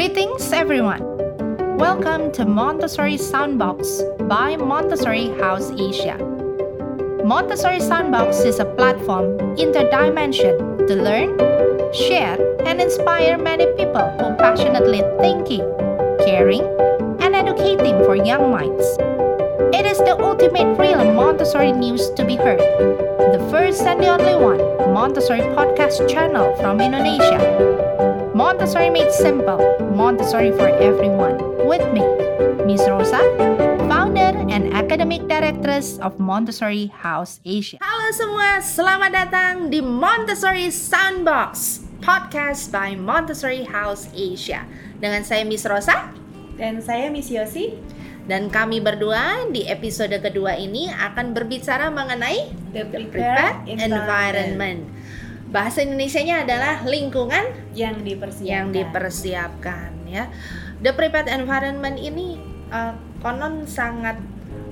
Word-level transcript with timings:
Greetings, 0.00 0.50
everyone. 0.50 1.04
Welcome 1.76 2.32
to 2.32 2.46
Montessori 2.46 3.18
Soundbox 3.18 4.00
by 4.26 4.56
Montessori 4.56 5.28
House 5.36 5.70
Asia. 5.72 6.16
Montessori 7.22 7.80
Soundbox 7.80 8.46
is 8.46 8.60
a 8.60 8.64
platform 8.64 9.36
interdimension 9.60 10.88
to 10.88 10.96
learn, 10.96 11.36
share, 11.92 12.40
and 12.64 12.80
inspire 12.80 13.36
many 13.36 13.66
people 13.76 14.08
who 14.16 14.34
passionately 14.40 15.02
thinking, 15.20 15.68
caring, 16.24 16.64
and 17.20 17.36
educating 17.36 18.02
for 18.08 18.16
young 18.16 18.50
minds. 18.50 18.96
It 19.76 19.84
is 19.84 19.98
the 19.98 20.16
ultimate 20.18 20.78
real 20.78 21.12
Montessori 21.12 21.72
news 21.72 22.08
to 22.12 22.24
be 22.24 22.36
heard. 22.36 22.60
The 23.36 23.48
first 23.50 23.82
and 23.82 24.00
the 24.00 24.08
only 24.08 24.34
one 24.34 24.64
Montessori 24.94 25.40
podcast 25.52 26.08
channel 26.08 26.56
from 26.56 26.80
Indonesia. 26.80 28.09
Montessori 28.40 28.88
made 28.88 29.12
simple, 29.12 29.60
Montessori 29.92 30.48
for 30.56 30.72
everyone. 30.80 31.36
With 31.68 31.84
me, 31.92 32.00
Miss 32.64 32.80
Rosa, 32.88 33.20
founder 33.84 34.32
and 34.48 34.72
academic 34.72 35.28
directress 35.28 36.00
of 36.00 36.16
Montessori 36.16 36.88
House 36.88 37.44
Asia. 37.44 37.76
Halo 37.84 38.08
semua, 38.16 38.64
selamat 38.64 39.12
datang 39.12 39.68
di 39.68 39.84
Montessori 39.84 40.72
Soundbox, 40.72 41.84
podcast 42.00 42.72
by 42.72 42.96
Montessori 42.96 43.68
House 43.68 44.08
Asia. 44.16 44.64
Dengan 44.96 45.20
saya 45.20 45.44
Miss 45.44 45.68
Rosa 45.68 46.08
Dan 46.56 46.80
saya 46.80 47.12
Miss 47.12 47.28
Yosi 47.28 47.76
dan 48.24 48.48
kami 48.48 48.80
berdua 48.80 49.48
di 49.52 49.68
episode 49.68 50.12
kedua 50.16 50.56
ini 50.56 50.88
akan 50.88 51.36
berbicara 51.36 51.88
mengenai 51.92 52.52
The 52.72 52.88
prepared 52.88 53.68
environment. 53.68 54.99
Bahasa 55.50 55.82
Indonesianya 55.82 56.46
adalah 56.46 56.86
lingkungan 56.86 57.74
yang 57.74 58.06
dipersiapkan. 58.06 58.46
yang 58.46 58.66
dipersiapkan 58.70 59.90
ya. 60.06 60.30
The 60.78 60.94
prepared 60.94 61.26
environment 61.26 61.98
ini 61.98 62.38
uh, 62.70 62.94
konon 63.18 63.66
sangat 63.66 64.16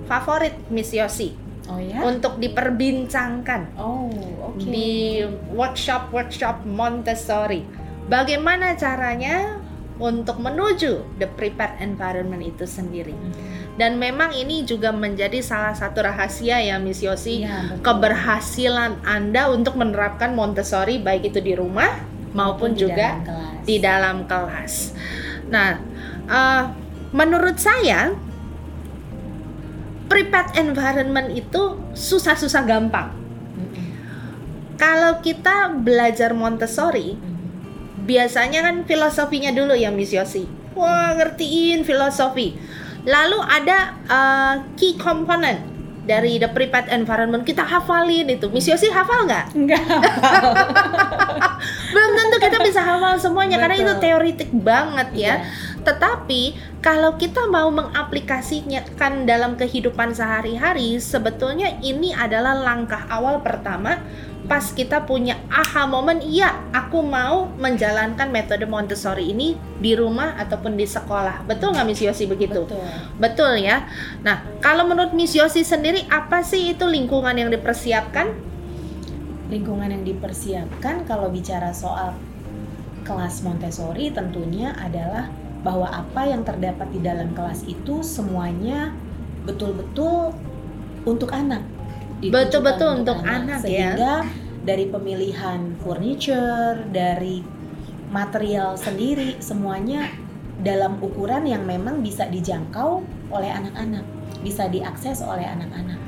favorit 0.06 0.54
Miss 0.70 0.94
Yosi 0.94 1.34
Oh 1.68 1.76
ya? 1.76 2.00
untuk 2.00 2.40
diperbincangkan 2.40 3.76
Oh, 3.76 4.08
oke. 4.54 4.62
di 4.64 5.20
workshop 5.52 6.14
workshop 6.14 6.62
Montessori. 6.64 7.66
Bagaimana 8.08 8.72
caranya 8.72 9.60
untuk 9.98 10.38
menuju 10.40 11.18
the 11.18 11.26
prepared 11.28 11.76
environment 11.82 12.40
itu 12.40 12.64
sendiri. 12.64 13.12
Dan 13.78 14.02
memang 14.02 14.34
ini 14.34 14.66
juga 14.66 14.90
menjadi 14.90 15.38
salah 15.38 15.70
satu 15.70 16.02
rahasia 16.02 16.58
ya 16.58 16.82
Miss 16.82 16.98
Yosi 16.98 17.46
betul. 17.46 17.78
keberhasilan 17.86 19.06
Anda 19.06 19.54
untuk 19.54 19.78
menerapkan 19.78 20.34
Montessori 20.34 20.98
baik 20.98 21.30
itu 21.30 21.38
di 21.38 21.54
rumah 21.54 22.02
maupun 22.34 22.74
di 22.74 22.82
juga 22.82 23.22
dalam 23.22 23.22
kelas. 23.22 23.62
di 23.62 23.76
dalam 23.78 24.16
kelas. 24.26 24.74
Nah, 25.54 25.70
eh, 26.26 26.62
menurut 27.14 27.56
saya 27.56 28.18
prepared 30.10 30.58
environment 30.58 31.30
itu 31.30 31.78
susah-susah 31.94 32.66
gampang. 32.66 33.14
Kalau 34.74 35.22
kita 35.22 35.74
belajar 35.74 36.34
Montessori, 36.34 37.18
biasanya 38.08 38.62
kan 38.62 38.82
filosofinya 38.86 39.50
dulu 39.52 39.74
ya 39.74 39.90
Miss 39.90 40.14
Yosi. 40.14 40.46
Wah, 40.78 41.18
ngertiin 41.18 41.82
filosofi. 41.82 42.54
Lalu 43.08 43.38
ada 43.40 43.96
uh, 44.04 44.54
key 44.76 45.00
component 45.00 45.78
dari 46.08 46.40
the 46.40 46.48
prepared 46.48 46.88
environment 46.92 47.44
kita 47.44 47.64
hafalin 47.64 48.28
itu. 48.28 48.48
Miss 48.48 48.68
Yosi 48.68 48.88
hafal 48.88 49.28
nggak? 49.28 49.56
Enggak. 49.56 49.84
Belum 51.92 52.12
tentu 52.16 52.36
kita 52.40 52.58
bisa 52.64 52.80
hafal 52.80 53.20
semuanya 53.20 53.60
karena 53.60 53.76
itu 53.76 53.92
Betul. 53.96 54.04
teoritik 54.04 54.50
banget 54.52 55.08
ya. 55.12 55.20
Iya. 55.20 55.34
Tetapi 55.84 56.42
kalau 56.84 57.16
kita 57.20 57.48
mau 57.48 57.68
mengaplikasikan 57.68 59.28
dalam 59.28 59.56
kehidupan 59.56 60.12
sehari-hari, 60.12 61.00
sebetulnya 61.00 61.76
ini 61.80 62.12
adalah 62.12 62.56
langkah 62.56 63.08
awal 63.08 63.40
pertama 63.44 64.00
pas 64.48 64.64
kita 64.72 65.04
punya 65.04 65.36
aha 65.52 65.84
moment, 65.84 66.24
iya 66.24 66.56
aku 66.72 67.04
mau 67.04 67.52
menjalankan 67.60 68.32
metode 68.32 68.64
Montessori 68.64 69.30
ini 69.30 69.60
di 69.76 69.92
rumah 69.92 70.40
ataupun 70.40 70.72
di 70.74 70.88
sekolah. 70.88 71.44
Betul 71.44 71.76
nggak 71.76 71.86
Miss 71.86 72.00
Yosi 72.00 72.24
begitu? 72.24 72.64
Betul. 72.64 72.88
Betul 73.20 73.52
ya. 73.60 73.84
Nah, 74.24 74.40
kalau 74.64 74.88
menurut 74.88 75.12
Miss 75.12 75.36
Yosi 75.36 75.62
sendiri 75.62 76.08
apa 76.08 76.40
sih 76.40 76.72
itu 76.72 76.88
lingkungan 76.88 77.36
yang 77.36 77.52
dipersiapkan? 77.52 78.32
Lingkungan 79.52 79.92
yang 79.92 80.04
dipersiapkan 80.08 81.04
kalau 81.04 81.28
bicara 81.28 81.68
soal 81.76 82.16
kelas 83.04 83.44
Montessori 83.44 84.08
tentunya 84.12 84.72
adalah 84.80 85.28
bahwa 85.60 85.92
apa 85.92 86.24
yang 86.24 86.40
terdapat 86.40 86.88
di 86.88 87.04
dalam 87.04 87.36
kelas 87.36 87.68
itu 87.68 88.00
semuanya 88.00 88.96
betul-betul 89.44 90.32
untuk 91.04 91.32
anak. 91.36 91.60
Betul-betul 92.22 93.04
untuk 93.04 93.18
anak, 93.22 93.62
ya. 93.62 93.94
Sehingga 93.94 94.14
dari 94.66 94.90
pemilihan 94.90 95.78
furniture, 95.80 96.82
dari 96.90 97.40
material 98.10 98.74
sendiri 98.74 99.38
semuanya 99.38 100.10
dalam 100.58 100.98
ukuran 100.98 101.46
yang 101.46 101.62
memang 101.62 102.02
bisa 102.02 102.26
dijangkau 102.26 103.06
oleh 103.30 103.50
anak-anak, 103.52 104.02
bisa 104.42 104.66
diakses 104.66 105.22
oleh 105.22 105.46
anak-anak. 105.46 106.00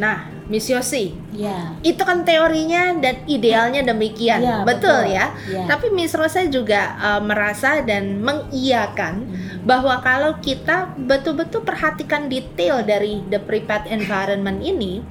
Nah, 0.00 0.24
Miss 0.48 0.72
Yosi, 0.72 1.12
Ya. 1.36 1.76
itu 1.84 2.00
kan 2.00 2.24
teorinya 2.24 2.96
dan 2.96 3.20
idealnya 3.28 3.84
demikian, 3.84 4.40
Iya, 4.40 4.56
betul, 4.64 5.04
betul. 5.04 5.14
ya. 5.14 5.26
Ya. 5.52 5.64
Tapi 5.68 5.92
Miss 5.92 6.16
Rosa 6.16 6.48
juga 6.48 6.96
uh, 6.96 7.20
merasa 7.20 7.84
dan 7.84 8.24
mengiyakan 8.24 9.14
Hmm. 9.28 9.68
bahwa 9.68 10.00
kalau 10.00 10.40
kita 10.40 10.96
betul-betul 10.96 11.60
perhatikan 11.62 12.32
detail 12.32 12.80
dari 12.80 13.20
the 13.28 13.36
prepared 13.38 13.84
environment 13.86 14.64
ini, 14.64 15.04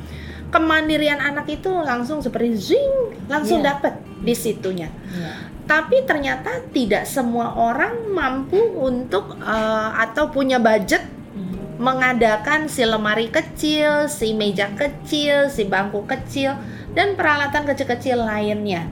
kemandirian 0.52 1.18
anak 1.18 1.48
itu 1.48 1.72
langsung 1.72 2.20
seperti 2.20 2.76
zing, 2.76 2.94
langsung 3.32 3.64
Iya. 3.64 3.76
dapat 3.76 3.94
di 4.20 4.36
situnya. 4.36 4.92
Ya. 5.16 5.50
Tapi 5.66 6.04
ternyata 6.04 6.60
tidak 6.76 7.08
semua 7.08 7.56
orang 7.56 8.12
mampu 8.12 8.60
untuk 8.76 9.40
uh, 9.40 9.96
atau 9.96 10.28
punya 10.28 10.60
budget 10.60 11.02
Hmm. 11.32 11.80
mengadakan 11.80 12.68
si 12.68 12.84
lemari 12.84 13.32
kecil, 13.32 14.12
si 14.12 14.36
meja 14.36 14.68
kecil, 14.76 15.48
si 15.48 15.64
bangku 15.64 16.04
kecil, 16.04 16.60
dan 16.92 17.16
peralatan 17.16 17.64
kecil-kecil 17.64 18.20
lainnya. 18.20 18.92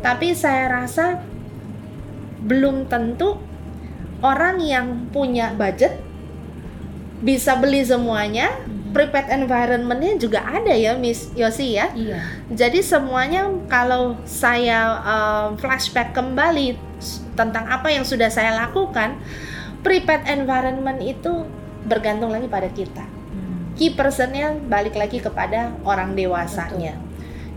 Tapi 0.00 0.32
saya 0.32 0.72
rasa 0.72 1.20
belum 2.40 2.88
tentu 2.88 3.36
orang 4.24 4.56
yang 4.64 5.12
punya 5.12 5.52
budget 5.52 6.00
bisa 7.20 7.60
beli 7.60 7.84
semuanya. 7.84 8.48
Prepared 8.96 9.28
environment-nya 9.28 10.16
juga 10.16 10.40
ada 10.40 10.72
ya, 10.72 10.96
Miss 10.96 11.28
Yosi 11.36 11.76
ya. 11.76 11.92
Iya. 11.92 12.16
Jadi 12.48 12.80
semuanya 12.80 13.44
kalau 13.68 14.16
saya 14.24 15.04
um, 15.04 15.60
flashback 15.60 16.16
kembali 16.16 16.80
tentang 17.36 17.68
apa 17.68 17.92
yang 17.92 18.08
sudah 18.08 18.32
saya 18.32 18.56
lakukan, 18.56 19.20
prepared 19.84 20.24
environment 20.32 21.04
itu 21.04 21.44
bergantung 21.84 22.32
lagi 22.32 22.48
pada 22.48 22.72
kita. 22.72 23.04
Hmm. 23.04 23.76
Key 23.76 23.92
personnya 23.92 24.56
balik 24.56 24.96
lagi 24.96 25.20
kepada 25.20 25.76
orang 25.84 26.16
dewasanya. 26.16 26.96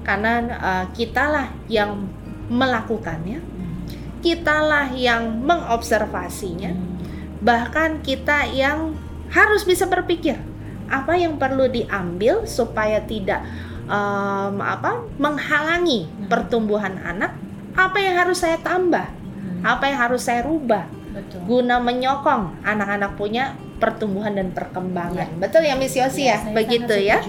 Karena 0.03 0.43
uh, 0.59 0.85
kitalah 0.91 1.55
yang 1.71 2.03
melakukannya, 2.51 3.39
Hmm. 3.39 3.87
kitalah 4.19 4.91
yang 4.91 5.39
mengobservasinya, 5.47 6.75
Hmm. 6.75 6.99
bahkan 7.39 8.03
kita 8.03 8.43
yang 8.51 8.99
harus 9.31 9.63
bisa 9.63 9.85
berpikir 9.85 10.48
apa 10.89 11.13
yang 11.15 11.37
perlu 11.37 11.69
diambil 11.69 12.43
supaya 12.49 12.99
tidak 13.05 13.45
um, 13.89 14.61
apa 14.61 15.05
menghalangi 15.21 16.05
Hmm. 16.09 16.27
pertumbuhan 16.29 16.97
anak, 17.01 17.33
apa 17.73 17.97
yang 18.01 18.17
harus 18.17 18.41
saya 18.41 18.57
tambah, 18.61 19.05
Hmm. 19.05 19.61
apa 19.65 19.89
yang 19.89 19.99
harus 20.09 20.25
saya 20.25 20.45
rubah 20.45 20.85
Betul. 21.13 21.39
guna 21.45 21.81
menyokong 21.81 22.61
anak-anak 22.61 23.17
punya 23.17 23.57
pertumbuhan 23.79 24.35
dan 24.35 24.51
perkembangan. 24.51 25.27
Ya. 25.31 25.39
Betul 25.39 25.63
ya 25.65 25.75
Miss 25.79 25.95
Yosi 25.95 26.27
ya? 26.27 26.37
saya 26.43 26.51
Begitu 26.51 26.95
ya. 26.99 27.23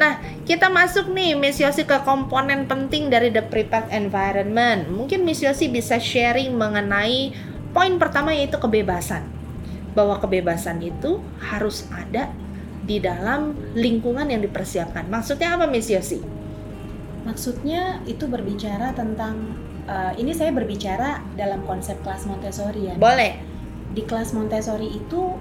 Nah, 0.00 0.16
kita 0.48 0.72
masuk 0.72 1.12
nih 1.12 1.36
Miss 1.36 1.60
Yosi 1.60 1.84
ke 1.84 2.00
komponen 2.02 2.64
penting 2.64 3.12
dari 3.12 3.28
the 3.28 3.44
prepared 3.44 3.92
environment. 3.92 4.88
Mungkin 4.88 5.22
Miss 5.22 5.44
Yosi 5.44 5.68
bisa 5.68 6.00
sharing 6.00 6.56
mengenai 6.56 7.36
poin 7.76 8.00
pertama 8.00 8.32
yaitu 8.32 8.56
kebebasan. 8.56 9.28
Bahwa 9.92 10.16
kebebasan 10.16 10.80
itu 10.80 11.20
harus 11.44 11.84
ada 11.92 12.32
di 12.84 12.96
dalam 12.98 13.52
lingkungan 13.76 14.26
yang 14.28 14.40
dipersiapkan. 14.40 15.06
Maksudnya 15.12 15.54
apa 15.56 15.68
Miss 15.68 15.88
Yosi? 15.92 16.20
Maksudnya 17.24 18.00
itu 18.08 18.24
berbicara 18.24 18.96
tentang 18.96 19.54
eh, 19.84 20.12
ini 20.16 20.32
saya 20.32 20.50
berbicara 20.50 21.20
dalam 21.36 21.62
konsep 21.68 22.00
kelas 22.00 22.24
Montessori 22.24 22.88
ya. 22.90 22.94
Boleh. 22.96 23.36
Di 23.92 24.02
kelas 24.06 24.32
Montessori 24.32 24.88
itu 24.88 25.36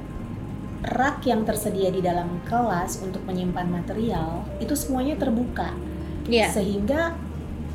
rak 0.80 1.28
yang 1.28 1.44
tersedia 1.44 1.92
di 1.92 2.00
dalam 2.00 2.40
kelas 2.48 3.04
untuk 3.04 3.20
menyimpan 3.28 3.68
material 3.68 4.48
itu 4.64 4.72
semuanya 4.80 5.20
terbuka 5.20 5.76
Iya. 6.30 6.48
sehingga 6.56 7.16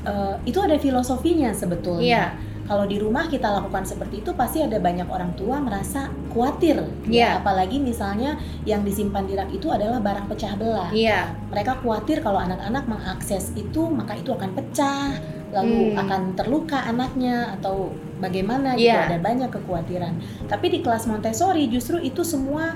eh, 0.04 0.36
itu 0.46 0.60
ada 0.60 0.76
filosofinya 0.78 1.50
sebetulnya. 1.56 2.04
Iya. 2.04 2.24
Kalau 2.64 2.84
di 2.84 2.96
rumah 2.96 3.28
kita 3.28 3.44
lakukan 3.46 3.84
seperti 3.84 4.24
itu 4.24 4.32
pasti 4.32 4.64
ada 4.64 4.80
banyak 4.80 5.04
orang 5.06 5.36
tua 5.36 5.60
merasa 5.60 6.08
khawatir 6.32 6.80
Iya. 7.04 7.36
ya 7.36 7.44
apalagi 7.44 7.76
misalnya 7.76 8.40
yang 8.64 8.80
disimpan 8.82 9.24
di 9.24 9.36
rak 9.36 9.52
itu 9.52 9.68
adalah 9.68 10.00
barang 10.00 10.26
pecah 10.26 10.56
belah 10.56 10.88
Iya. 10.90 11.36
mereka 11.52 11.76
khawatir 11.78 12.20
kalau 12.20 12.40
anak-anak 12.40 12.84
mengakses 12.84 13.52
itu 13.52 13.84
maka 13.86 14.16
itu 14.16 14.32
akan 14.32 14.50
pecah 14.52 15.12
lalu 15.54 15.92
Hmm. 15.94 16.02
akan 16.02 16.20
terluka 16.34 16.82
anaknya 16.82 17.54
atau 17.54 17.92
bagaimana 18.18 18.74
gitu 18.74 18.90
Iya. 18.90 19.12
ada 19.12 19.18
banyak 19.20 19.52
kekhawatiran 19.52 20.14
tapi 20.48 20.72
di 20.72 20.78
kelas 20.80 21.04
Montessori 21.04 21.68
justru 21.68 22.00
itu 22.00 22.24
semua 22.24 22.74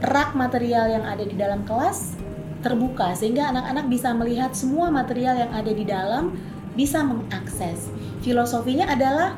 rak 0.00 0.32
material 0.32 0.88
yang 0.88 1.04
ada 1.04 1.20
di 1.20 1.36
dalam 1.36 1.66
kelas 1.68 2.16
terbuka 2.60 3.12
sehingga 3.12 3.48
anak-anak 3.50 3.88
bisa 3.88 4.12
melihat 4.12 4.52
semua 4.52 4.88
material 4.88 5.32
yang 5.34 5.52
ada 5.52 5.72
di 5.72 5.84
dalam 5.84 6.36
bisa 6.74 7.02
mengakses 7.02 7.90
filosofinya 8.20 8.86
adalah 8.86 9.36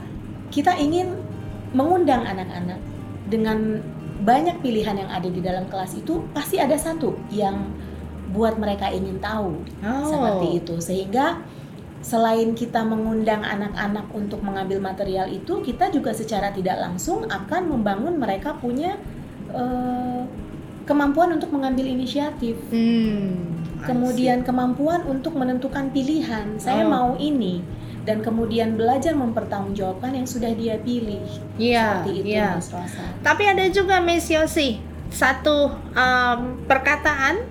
kita 0.52 0.76
ingin 0.76 1.16
mengundang 1.72 2.22
anak-anak 2.22 2.76
dengan 3.26 3.80
banyak 4.22 4.60
pilihan 4.60 4.94
yang 4.94 5.10
ada 5.10 5.26
di 5.26 5.40
dalam 5.40 5.66
kelas 5.66 5.96
itu 5.96 6.22
pasti 6.30 6.60
ada 6.60 6.76
satu 6.76 7.16
yang 7.32 7.72
buat 8.30 8.56
mereka 8.56 8.88
ingin 8.88 9.18
tahu 9.18 9.60
Oh. 9.82 10.04
seperti 10.06 10.62
itu 10.62 10.74
sehingga 10.78 11.40
selain 12.02 12.52
kita 12.52 12.82
mengundang 12.82 13.46
anak-anak 13.46 14.10
untuk 14.10 14.42
mengambil 14.42 14.82
material 14.82 15.30
itu 15.30 15.62
kita 15.62 15.86
juga 15.90 16.10
secara 16.10 16.50
tidak 16.50 16.76
langsung 16.82 17.24
akan 17.30 17.70
membangun 17.70 18.18
mereka 18.18 18.58
punya 18.58 18.98
eh, 19.52 20.22
kemampuan 20.82 21.38
untuk 21.38 21.54
mengambil 21.54 21.86
inisiatif 21.86 22.58
Hmm. 22.74 23.61
Kemudian 23.84 24.38
kemampuan 24.42 25.02
untuk 25.04 25.34
menentukan 25.34 25.90
pilihan 25.90 26.56
saya 26.56 26.82
Oh. 26.82 26.90
mau 26.90 27.10
ini 27.16 27.60
dan 28.02 28.18
kemudian 28.18 28.74
belajar 28.74 29.14
mempertanggungjawabkan 29.14 30.12
yang 30.12 30.26
sudah 30.26 30.50
dia 30.52 30.78
pilih. 30.78 31.22
Iya. 31.54 32.02
seperti 32.02 32.12
itu 32.18 32.26
Iya. 32.32 32.48
Mas 32.56 32.68
Rosa 32.68 33.04
Tapi 33.20 33.42
ada 33.44 33.64
juga 33.68 33.96
Miss 33.98 34.26
Yosi 34.26 34.78
satu 35.08 35.68
um, 35.92 36.40
perkataan 36.64 37.42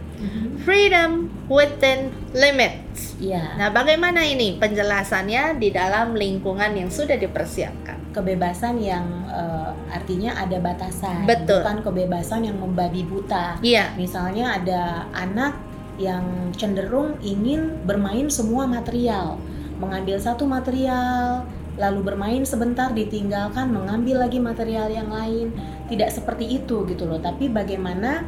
freedom 0.60 1.30
within 1.48 2.10
limits. 2.32 3.18
Iya 3.18 3.58
Nah, 3.58 3.70
bagaimana 3.70 4.22
ini 4.22 4.58
penjelasannya 4.58 5.58
di 5.58 5.70
dalam 5.70 6.14
lingkungan 6.14 6.72
yang 6.74 6.90
sudah 6.90 7.16
dipersiapkan? 7.16 7.98
kebebasan 8.12 8.76
yang 8.76 9.08
eh, 9.32 9.72
artinya 9.88 10.36
ada 10.36 10.60
batasan 10.60 11.24
Betul. 11.24 11.64
bukan 11.64 11.80
kebebasan 11.80 12.44
yang 12.44 12.60
membabi 12.60 13.08
buta 13.08 13.56
Iya. 13.64 13.96
Misalnya 13.96 14.60
ada 14.60 15.08
anak 15.16 15.56
yang 16.02 16.50
cenderung 16.58 17.22
ingin 17.22 17.86
bermain 17.86 18.28
semua 18.34 18.66
material, 18.66 19.38
mengambil 19.78 20.18
satu 20.18 20.50
material, 20.50 21.46
lalu 21.78 22.00
bermain 22.04 22.44
sebentar 22.44 22.92
ditinggalkan, 22.92 23.72
mengambil 23.72 24.26
lagi 24.26 24.42
material 24.42 24.90
yang 24.90 25.10
lain. 25.14 25.54
Tidak 25.88 26.10
seperti 26.10 26.62
itu 26.62 26.84
gitu 26.90 27.06
loh. 27.06 27.22
Tapi 27.22 27.48
bagaimana 27.48 28.26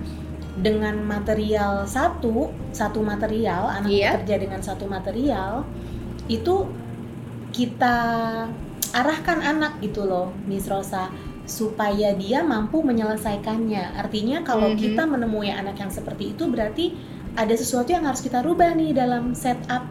dengan 0.54 1.02
material 1.02 1.90
satu, 1.90 2.54
satu 2.70 3.02
material, 3.02 3.68
anak 3.81 3.90
Iya. 3.90 4.10
bekerja 4.22 4.36
dengan 4.38 4.62
satu 4.62 4.86
material, 4.86 5.66
itu 6.30 6.70
kita 7.54 7.98
arahkan 8.94 9.42
anak 9.42 9.81
gitu 9.81 10.06
loh, 10.06 10.30
Miss 10.46 10.70
Rosa 10.70 11.10
supaya 11.44 12.16
dia 12.16 12.40
mampu 12.40 12.80
menyelesaikannya. 12.80 14.00
Artinya 14.00 14.48
kalau 14.48 14.72
Mhm. 14.72 14.80
kita 14.80 15.04
menemui 15.04 15.52
anak 15.52 15.75
yang 15.75 15.92
seperti 15.92 16.31
itu 16.31 16.48
berarti 16.48 16.96
ada 17.34 17.54
sesuatu 17.54 17.90
yang 17.90 18.04
harus 18.04 18.22
kita 18.22 18.40
rubah 18.40 18.74
nih 18.74 18.94
dalam 18.94 19.34
setup 19.34 19.90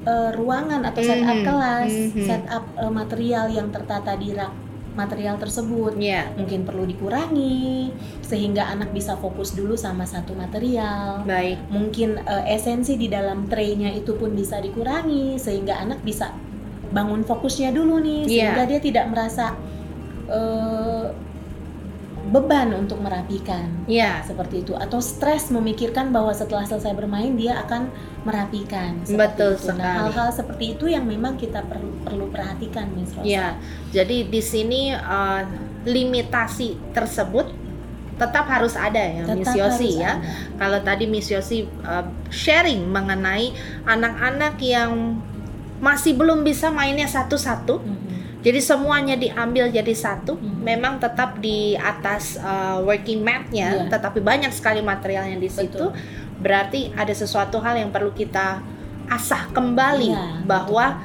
eh, 0.00 0.32
ruangan 0.32 0.80
atau 0.82 1.04
setup 1.04 1.36
Mhm. 1.36 1.44
kelas, 1.44 1.92
Mhm. 1.92 2.24
setup 2.24 2.64
eh, 2.74 2.88
material 2.88 3.46
yang 3.48 3.68
tertata 3.68 4.16
di 4.16 4.32
rak 4.32 4.48
material 4.90 5.36
tersebut. 5.36 5.92
Iya. 5.94 6.32
Mungkin 6.34 6.64
perlu 6.64 6.82
dikurangi 6.82 7.92
sehingga 8.20 8.64
anak 8.66 8.90
bisa 8.90 9.14
fokus 9.14 9.52
dulu 9.52 9.76
sama 9.76 10.02
satu 10.02 10.32
material. 10.32 11.20
Baik. 11.22 11.60
Mungkin 11.68 12.16
eh, 12.16 12.44
esensi 12.50 12.96
di 12.96 13.06
dalam 13.06 13.44
tray-nya 13.44 13.92
itu 13.92 14.16
pun 14.16 14.32
bisa 14.32 14.56
dikurangi 14.58 15.36
sehingga 15.36 15.76
anak 15.76 16.00
bisa 16.00 16.32
bangun 16.90 17.22
fokusnya 17.22 17.70
dulu 17.70 18.00
nih 18.00 18.24
Iya. 18.24 18.26
sehingga 18.26 18.64
dia 18.66 18.80
tidak 18.80 19.04
merasa 19.06 19.52
eh, 20.26 21.06
beban 22.30 22.70
untuk 22.72 22.98
merapikan 22.98 23.66
Iya. 23.84 24.22
seperti 24.22 24.62
itu 24.62 24.72
atau 24.72 24.98
stres 24.98 25.50
memikirkan 25.50 26.08
bahwa 26.08 26.30
setelah 26.30 26.62
selesai 26.62 26.94
bermain 26.94 27.34
dia 27.34 27.58
akan 27.58 27.90
merapikan 28.22 29.02
seperti 29.02 29.18
Betul 29.34 29.52
itu. 29.52 29.66
Nah, 29.66 29.74
sekali. 29.74 29.98
hal-hal 29.98 30.28
seperti 30.30 30.64
itu 30.70 30.84
yang 30.86 31.04
memang 31.04 31.34
kita 31.34 31.66
perlu 31.66 31.90
perlu 32.00 32.30
perhatikan 32.30 32.86
Miss 32.92 33.10
Rosa. 33.12 33.26
Iya. 33.26 33.58
Jadi 33.90 34.16
di 34.26 34.38
sini 34.40 34.94
uh, 34.94 35.42
limitasi 35.84 36.92
tersebut 36.92 37.50
tetap 38.14 38.44
harus 38.46 38.76
ada 38.76 39.00
ya 39.00 39.24
Miss 39.26 39.48
Tetap 39.48 39.56
Yosi 39.56 39.88
harus 39.90 39.96
ya. 39.98 40.12
ada. 40.14 40.28
Kalau 40.56 40.78
tadi 40.82 41.04
Miss 41.04 41.26
Yosi 41.26 41.58
uh, 41.82 42.04
sharing 42.28 42.84
mengenai 42.84 43.50
anak-anak 43.82 44.54
yang 44.60 45.18
masih 45.80 46.12
belum 46.12 46.44
bisa 46.44 46.68
mainnya 46.68 47.08
satu-satu, 47.08 47.80
Mhm. 47.80 48.19
Jadi 48.40 48.56
semuanya 48.58 49.14
diambil 49.14 49.68
jadi 49.68 49.92
satu. 49.92 50.36
Mhm. 50.36 50.60
Memang 50.60 50.94
tetap 50.96 51.36
di 51.38 51.76
atas 51.76 52.36
uh, 52.36 52.80
working 52.80 53.20
mat-nya, 53.20 53.84
Iya. 53.84 53.92
tetapi 53.92 54.20
banyak 54.20 54.48
sekali 54.50 54.80
materialnya 54.80 55.36
di 55.36 55.48
situ. 55.48 55.92
Betul. 55.92 55.96
Berarti 56.40 56.88
ada 56.92 57.12
sesuatu 57.12 57.60
hal 57.60 57.76
yang 57.76 57.92
perlu 57.92 58.10
kita 58.10 58.64
asah 59.06 59.50
kembali 59.50 60.08
Iya, 60.08 60.24
bahwa 60.46 61.02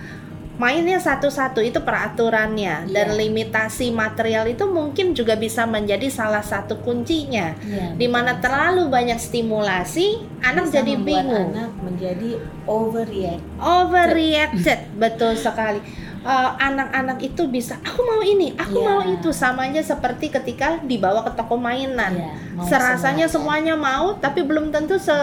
mainnya 0.55 0.95
satu-satu 0.95 1.59
itu 1.59 1.83
peraturannya 1.83 2.87
dan 2.87 3.07
Iya. 3.11 3.17
limitasi 3.19 3.91
material 3.91 4.47
itu 4.47 4.63
mungkin 4.63 5.11
juga 5.11 5.35
bisa 5.35 5.67
menjadi 5.67 6.07
salah 6.07 6.39
satu 6.39 6.79
kuncinya. 6.79 7.51
Iya, 7.59 7.99
Di 7.99 8.07
mana 8.07 8.39
betul. 8.39 8.43
terlalu 8.47 8.83
banyak 8.87 9.19
stimulasi, 9.19 10.23
anak 10.39 10.71
Bisa 10.71 10.79
jadi 10.79 10.93
bingung. 10.95 11.51
anak 11.51 11.75
menjadi 11.83 12.39
overreact. 12.63 13.43
overreacted 13.59 14.79
betul 14.95 15.35
sekali 15.35 15.83
Eh, 16.25 16.51
anak-anak 16.57 17.21
itu 17.21 17.45
bisa 17.45 17.77
aku 17.79 18.01
mau 18.01 18.17
ini 18.17 18.57
aku 18.57 18.81
Iya. 18.81 18.87
mau 18.87 19.01
itu 19.05 19.29
sama 19.29 19.69
aja 19.69 19.77
seperti 19.77 20.33
ketika 20.33 20.81
dibawa 20.81 21.21
ke 21.21 21.29
toko 21.31 21.53
mainan 21.53 22.17
mau 22.51 22.65
serasanya 22.65 23.29
semua, 23.29 23.61
semuanya 23.61 23.77
mau 23.77 24.17
tapi 24.17 24.41
belum 24.41 24.73
tentu 24.73 24.97
se- 24.97 25.13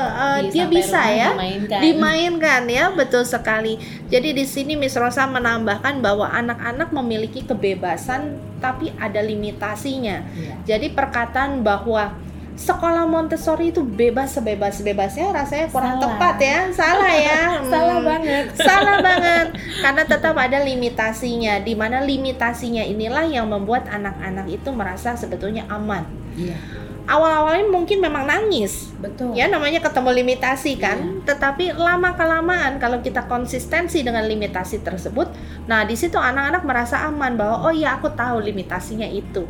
Di- 0.47 0.55
dia 0.55 0.71
bisa 0.71 1.03
ya 1.05 1.35
dimainkan. 1.35 1.81
dimainkan 1.83 2.63
ya 2.71 2.85
betul 2.89 3.27
sekali 3.27 3.83
jadi 4.07 4.31
di 4.31 4.47
sini 4.47 4.79
Miss 4.79 4.95
Rosa 4.95 5.27
menambahkan 5.27 5.99
bahwa 5.99 6.31
anak-anak 6.31 6.95
memiliki 6.95 7.43
kebebasan 7.43 8.39
tapi 8.57 8.95
ada 8.95 9.19
limitasinya 9.19 10.23
Iya. 10.31 10.55
jadi 10.63 10.87
perkataan 10.89 11.67
bahwa 11.67 12.15
sekolah 12.55 13.05
Montessori 13.05 13.69
itu 13.69 13.81
bebas 13.81 14.33
sebebas-bebasnya 14.33 15.31
rasanya 15.31 15.67
kurang 15.69 15.97
Salah. 15.97 16.05
tepat 16.07 16.37
ya 16.39 16.59
salah 16.71 17.13
ya 17.13 17.43
Salah 17.73 17.97
Hmm. 17.97 18.09
banget. 18.09 18.45
salah 18.69 18.97
banget 18.99 19.47
karena 19.79 20.03
tetap 20.05 20.35
ada 20.35 20.59
limitasinya 20.59 21.59
di 21.59 21.73
mana 21.73 22.01
limitasinya 22.01 22.83
inilah 22.83 23.25
yang 23.25 23.47
membuat 23.47 23.87
anak-anak 23.87 24.47
itu 24.49 24.69
merasa 24.69 25.13
sebetulnya 25.13 25.65
aman 25.67 26.05
Iya, 26.33 26.57
awal-awalnya 27.05 27.69
mungkin 27.69 27.99
memang 27.99 28.25
nangis 28.25 28.89
betul. 28.97 29.33
ya 29.33 29.45
namanya 29.47 29.79
ketemu 29.79 30.11
limitasi 30.15 30.77
kan 30.77 30.97
Iya. 30.97 31.25
tetapi 31.27 31.75
lama 31.75 32.13
kelamaan 32.13 32.79
kalau 32.79 32.99
kita 32.99 33.27
konsistensi 33.27 34.01
dengan 34.01 34.25
limitasi 34.25 34.81
tersebut 34.81 35.29
nah 35.65 35.83
di 35.83 35.93
situ 35.93 36.17
anak-anak 36.17 36.63
merasa 36.63 37.05
aman 37.05 37.35
bahwa 37.35 37.67
oh 37.67 37.73
iya 37.73 37.97
aku 37.97 38.09
tahu 38.09 38.41
limitasinya 38.41 39.05
itu 39.05 39.45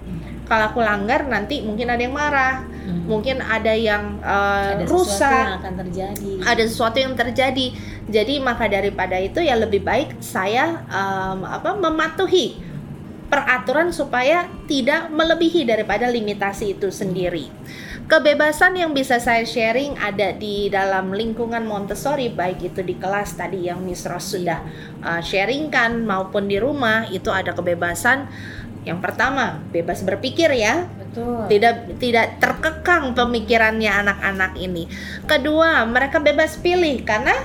kalau 0.47 0.75
aku 0.75 0.81
langgar 0.83 1.25
nanti 1.27 1.63
mungkin 1.63 1.91
ada 1.91 2.03
yang 2.03 2.15
marah 2.15 2.73
Hmm. 2.83 3.07
mungkin 3.07 3.39
ada 3.39 3.71
yang 3.79 4.19
eh, 4.19 4.75
ada 4.75 4.85
rusak 4.91 5.31
yang 5.31 5.63
akan 5.63 5.75
terjadi. 5.87 6.31
ada 6.43 6.63
sesuatu 6.67 6.99
yang 6.99 7.15
terjadi. 7.15 7.67
Jadi 8.11 8.43
maka 8.43 8.67
daripada 8.67 9.15
itu 9.23 9.39
ya 9.39 9.55
lebih 9.55 9.87
baik 9.87 10.19
saya 10.19 10.83
em, 10.91 11.47
apa 11.47 11.79
mematuhi 11.79 12.59
peraturan 13.31 13.95
supaya 13.95 14.51
tidak 14.67 15.09
melebihi 15.15 15.63
daripada 15.63 16.11
limitasi 16.11 16.75
itu 16.77 16.91
sendiri. 16.91 17.49
Kebebasan 18.11 18.77
yang 18.77 18.93
bisa 18.93 19.17
saya 19.23 19.47
sharing 19.47 19.97
ada 19.97 20.37
di 20.37 20.69
dalam 20.69 21.15
lingkungan 21.17 21.65
Montessori 21.65 22.29
baik 22.29 22.75
itu 22.75 22.85
di 22.85 22.99
kelas 22.99 23.39
tadi 23.39 23.73
yang 23.73 23.81
Miss 23.81 24.05
Ros 24.05 24.37
sudah 24.37 24.61
uh, 25.01 25.23
sharingkan 25.23 26.05
maupun 26.05 26.45
di 26.45 26.61
rumah 26.61 27.09
itu 27.09 27.33
ada 27.33 27.57
kebebasan 27.57 28.29
yang 28.83 28.99
pertama 28.99 29.63
bebas 29.71 30.03
berpikir 30.03 30.51
ya 30.59 30.91
Betul. 30.91 31.47
tidak 31.47 31.75
tidak 32.03 32.27
terkekang 32.43 33.15
pemikirannya 33.15 33.91
anak-anak 33.91 34.59
ini. 34.59 34.91
Kedua, 35.29 35.87
mereka 35.87 36.19
bebas 36.19 36.59
pilih 36.59 37.05
karena 37.07 37.37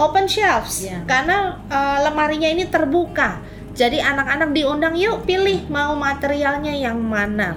open 0.00 0.26
shelves, 0.26 0.88
Iya. 0.88 1.04
karena 1.06 1.60
eh, 1.70 1.98
lemarinya 2.08 2.48
ini 2.50 2.66
terbuka. 2.66 3.38
Jadi 3.72 4.04
anak-anak 4.04 4.52
diundang 4.52 4.92
yuk 5.00 5.24
pilih 5.24 5.64
mau 5.72 5.96
materialnya 5.96 6.76
yang 6.76 7.00
mana. 7.00 7.56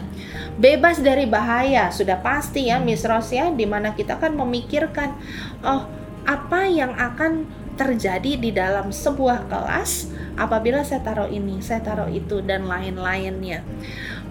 Bebas 0.55 1.03
dari 1.03 1.27
bahaya 1.27 1.91
sudah 1.91 2.24
pasti 2.24 2.72
ya 2.72 2.79
Miss 2.79 3.03
Ros 3.03 3.27
ya, 3.36 3.51
di 3.51 3.67
mana 3.67 3.91
kita 3.91 4.15
kan 4.15 4.32
memikirkan 4.32 5.12
oh 5.60 5.84
apa 6.24 6.65
yang 6.72 6.96
akan 6.96 7.44
terjadi 7.75 8.39
di 8.39 8.50
dalam 8.55 8.89
sebuah 8.89 9.51
kelas 9.51 10.12
apabila 10.39 10.84
saya 10.84 11.03
taruh 11.03 11.29
ini, 11.29 11.60
saya 11.60 11.84
taruh 11.84 12.10
itu 12.10 12.39
dan 12.44 12.67
lain-lainnya. 12.67 13.63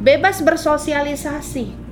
Bebas 0.01 0.43
bersosialisasi 0.43 1.85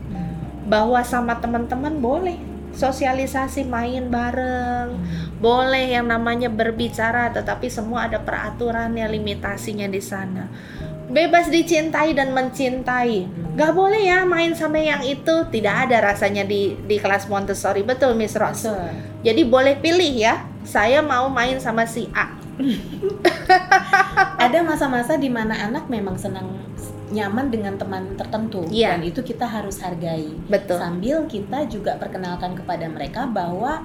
bahwa 0.66 1.00
sama 1.04 1.37
teman-teman 1.38 2.00
boleh 2.00 2.38
sosialisasi 2.73 3.68
main 3.68 4.09
bareng, 4.09 4.97
boleh 5.38 5.92
yang 5.92 6.09
namanya 6.09 6.49
berbicara 6.49 7.28
tetapi 7.28 7.68
semua 7.68 8.09
ada 8.09 8.16
peraturannya, 8.16 9.04
limitasinya 9.12 9.87
di 9.87 10.00
sana. 10.00 10.49
Bebas 11.12 11.52
dicintai 11.52 12.16
dan 12.16 12.33
mencintai. 12.33 13.28
Gak 13.52 13.73
boleh 13.76 14.00
ya 14.00 14.25
main 14.25 14.57
sama 14.57 14.81
yang 14.81 15.04
itu, 15.04 15.45
tidak 15.52 15.87
ada 15.88 16.00
rasanya 16.00 16.49
di 16.49 16.73
di 16.88 16.97
kelas 16.97 17.28
Montessori. 17.28 17.85
Betul 17.85 18.16
Miss 18.16 18.33
Ross. 18.33 18.64
Betul. 18.64 18.88
Jadi 19.21 19.42
boleh 19.45 19.76
pilih 19.76 20.12
ya. 20.16 20.49
Saya 20.64 21.04
mau 21.04 21.28
main 21.28 21.61
sama 21.61 21.85
si 21.85 22.09
A. 22.16 22.33
Ada 24.38 24.62
masa-masa 24.62 25.19
di 25.19 25.28
mana 25.28 25.52
anak 25.69 25.90
memang 25.90 26.14
senang 26.16 26.49
nyaman 27.12 27.52
dengan 27.52 27.76
teman 27.76 28.16
tertentu 28.16 28.64
Iya. 28.73 28.97
dan 28.97 29.04
itu 29.04 29.21
kita 29.21 29.45
harus 29.45 29.76
hargai. 29.85 30.33
Betul. 30.49 30.81
Sambil 30.81 31.28
kita 31.28 31.69
juga 31.69 32.00
perkenalkan 32.00 32.57
kepada 32.57 32.88
mereka 32.88 33.28
bahwa 33.28 33.85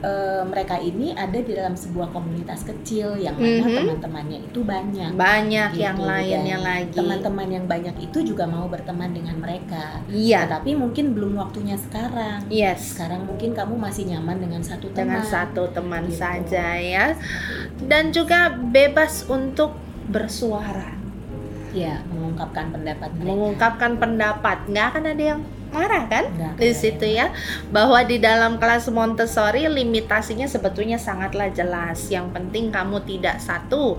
eh, 0.00 0.42
mereka 0.42 0.76
ini 0.76 1.12
ada 1.12 1.36
di 1.36 1.52
dalam 1.52 1.76
sebuah 1.76 2.08
komunitas 2.10 2.64
kecil 2.64 3.14
yang 3.14 3.36
mana 3.36 3.62
Mhm. 3.62 3.76
teman-temannya 3.76 4.38
itu 4.42 4.60
banyak. 4.60 5.10
Banyak 5.12 5.70
Gitu, 5.72 5.84
yang 5.84 5.98
lainnya 6.00 6.56
dan 6.56 6.64
lagi. 6.64 6.96
Teman-teman 6.96 7.48
yang 7.48 7.66
banyak 7.66 7.96
itu 8.00 8.18
juga 8.24 8.44
mau 8.44 8.64
berteman 8.64 9.12
dengan 9.12 9.36
mereka. 9.36 10.00
Iya. 10.08 10.48
Tetapi 10.48 10.72
mungkin 10.74 11.12
belum 11.12 11.36
waktunya 11.36 11.76
sekarang. 11.76 12.48
Yes. 12.48 12.96
Sekarang 12.96 13.24
mungkin 13.24 13.52
kamu 13.52 13.76
masih 13.76 14.08
nyaman 14.08 14.40
dengan 14.40 14.60
satu 14.60 14.88
teman. 14.90 15.20
Dengan 15.20 15.22
satu 15.22 15.62
teman 15.68 16.08
Gitu. 16.08 16.16
saja 16.16 16.74
ya. 16.74 17.12
Dan 17.78 18.10
juga 18.10 18.50
bebas 18.50 19.24
untuk 19.26 19.76
bersuara, 20.08 20.96
Ya, 21.70 22.02
mengungkapkan 22.10 22.74
pendapat 22.74 23.14
mereka. 23.14 23.28
mengungkapkan 23.30 23.92
pendapat. 23.94 24.58
Nggak 24.66 24.86
akan 24.90 25.04
ada 25.06 25.22
yang 25.22 25.40
marah 25.70 26.04
kan? 26.10 26.24
Nggak 26.30 26.58
di 26.58 26.70
ada 26.70 26.76
situ 26.76 27.06
yang 27.06 27.30
ya. 27.30 27.36
Bahwa 27.70 28.02
di 28.04 28.20
dalam 28.20 28.58
kelas 28.58 28.90
Montessori 28.90 29.64
limitasinya 29.66 30.46
sebetulnya 30.50 30.98
sangatlah 30.98 31.50
jelas. 31.50 32.10
Yang 32.10 32.34
penting 32.34 32.74
kamu 32.74 33.02
tidak 33.06 33.38
satu 33.40 33.98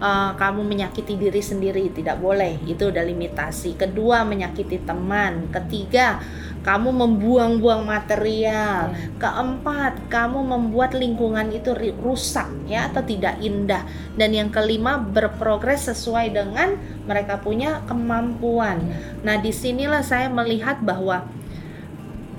eh, 0.00 0.32
kamu 0.38 0.62
menyakiti 0.64 1.18
diri 1.18 1.42
sendiri 1.42 1.90
tidak 1.92 2.22
boleh. 2.22 2.62
Itu 2.64 2.88
udah 2.88 3.04
limitasi. 3.04 3.76
Kedua 3.76 4.22
menyakiti 4.24 4.80
teman. 4.86 5.50
Ketiga 5.50 6.22
kamu 6.62 6.94
membuang-buang 6.94 7.82
material. 7.82 8.94
Ya. 8.94 9.10
keempat 9.18 10.10
kamu 10.10 10.46
membuat 10.46 10.94
lingkungan 10.94 11.50
itu 11.50 11.74
rusak 11.98 12.46
ya 12.70 12.88
atau 12.88 13.02
tidak 13.02 13.38
indah. 13.42 13.82
Dan 14.14 14.32
yang 14.32 14.48
kelima 14.54 14.98
berprogres 14.98 15.90
sesuai 15.90 16.30
dengan 16.30 16.78
mereka 17.04 17.42
punya 17.42 17.82
kemampuan. 17.90 18.78
Ya. 18.78 18.96
Nah, 19.26 19.36
di 19.42 19.50
sinilah 19.50 20.06
saya 20.06 20.30
melihat 20.30 20.78
bahwa 20.80 21.26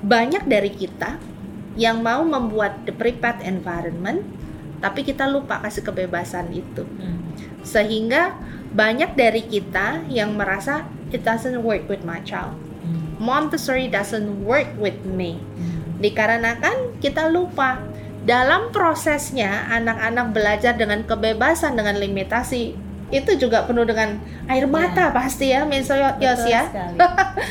banyak 0.03 0.43
dari 0.47 0.71
kita 0.71 1.15
yang 1.79 2.05
mau 2.05 2.21
membuat 2.21 2.85
the 2.85 2.93
prepared 2.93 3.41
environment, 3.41 4.21
tapi 4.83 5.07
kita 5.07 5.31
lupa 5.31 5.63
kasih 5.63 5.87
kebebasan 5.87 6.51
itu. 6.51 6.83
Hmm. 6.83 7.31
Sehingga 7.63 8.35
banyak 8.75 9.15
dari 9.15 9.47
kita 9.47 10.03
yang 10.11 10.35
merasa 10.35 10.83
it 11.15 11.23
doesn't 11.23 11.63
work 11.63 11.87
with 11.87 12.03
my 12.03 12.19
child. 12.27 12.51
Hmm. 12.83 13.15
Montessori 13.15 13.87
doesn't 13.87 14.43
work 14.43 14.67
with 14.75 14.99
me. 15.07 15.39
Hmm. 15.39 16.03
Dikarenakan 16.03 16.99
kita 16.99 17.31
lupa 17.31 17.79
dalam 18.27 18.75
prosesnya 18.75 19.71
anak-anak 19.71 20.35
belajar 20.35 20.75
dengan 20.75 21.07
kebebasan 21.07 21.79
dengan 21.79 21.95
limitasi 21.95 22.75
itu 23.13 23.31
juga 23.37 23.61
penuh 23.69 23.85
dengan 23.85 24.17
air 24.49 24.65
mata 24.65 25.13
pasti 25.13 25.53
ya, 25.53 25.63
Miss 25.69 25.85
Yos 25.85 26.43
ya. 26.49 26.65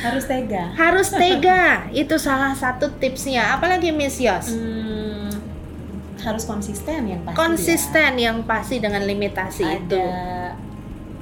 Harus 0.02 0.26
tega. 0.26 0.62
harus 0.82 1.08
tega 1.14 1.62
itu 2.02 2.18
salah 2.18 2.50
satu 2.52 2.90
tipsnya 2.98 3.54
apalagi 3.54 3.94
Miss 3.94 4.18
Yos 4.18 4.58
Hmm, 4.58 4.81
harus 6.22 6.44
konsisten 6.46 7.10
yang 7.10 7.20
pasti. 7.26 7.38
konsisten 7.38 8.12
yang 8.18 8.38
pasti 8.46 8.76
dengan 8.78 9.02
limitasi 9.02 9.62
ya. 9.66 9.78
itu 9.78 9.98
Ada 9.98 10.22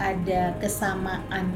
ada 0.01 0.43
kesamaan 0.61 1.47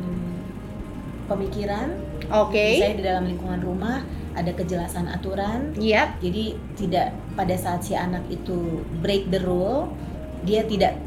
pemikiran. 1.29 1.89
oke 2.29 2.53
Misalnya 2.53 2.97
di 2.97 3.05
dalam 3.05 3.25
lingkungan 3.29 3.61
rumah 3.65 4.05
ada 4.35 4.51
kejelasan 4.51 5.07
aturan. 5.09 5.73
Yap, 5.79 6.19
Jadi 6.19 6.59
tidak 6.75 7.15
pada 7.39 7.55
saat 7.55 7.87
si 7.87 7.95
anak 7.95 8.27
itu 8.27 8.83
break 8.99 9.31
the 9.31 9.39
rule, 9.41 9.95
dia 10.43 10.67
tidak 10.67 10.99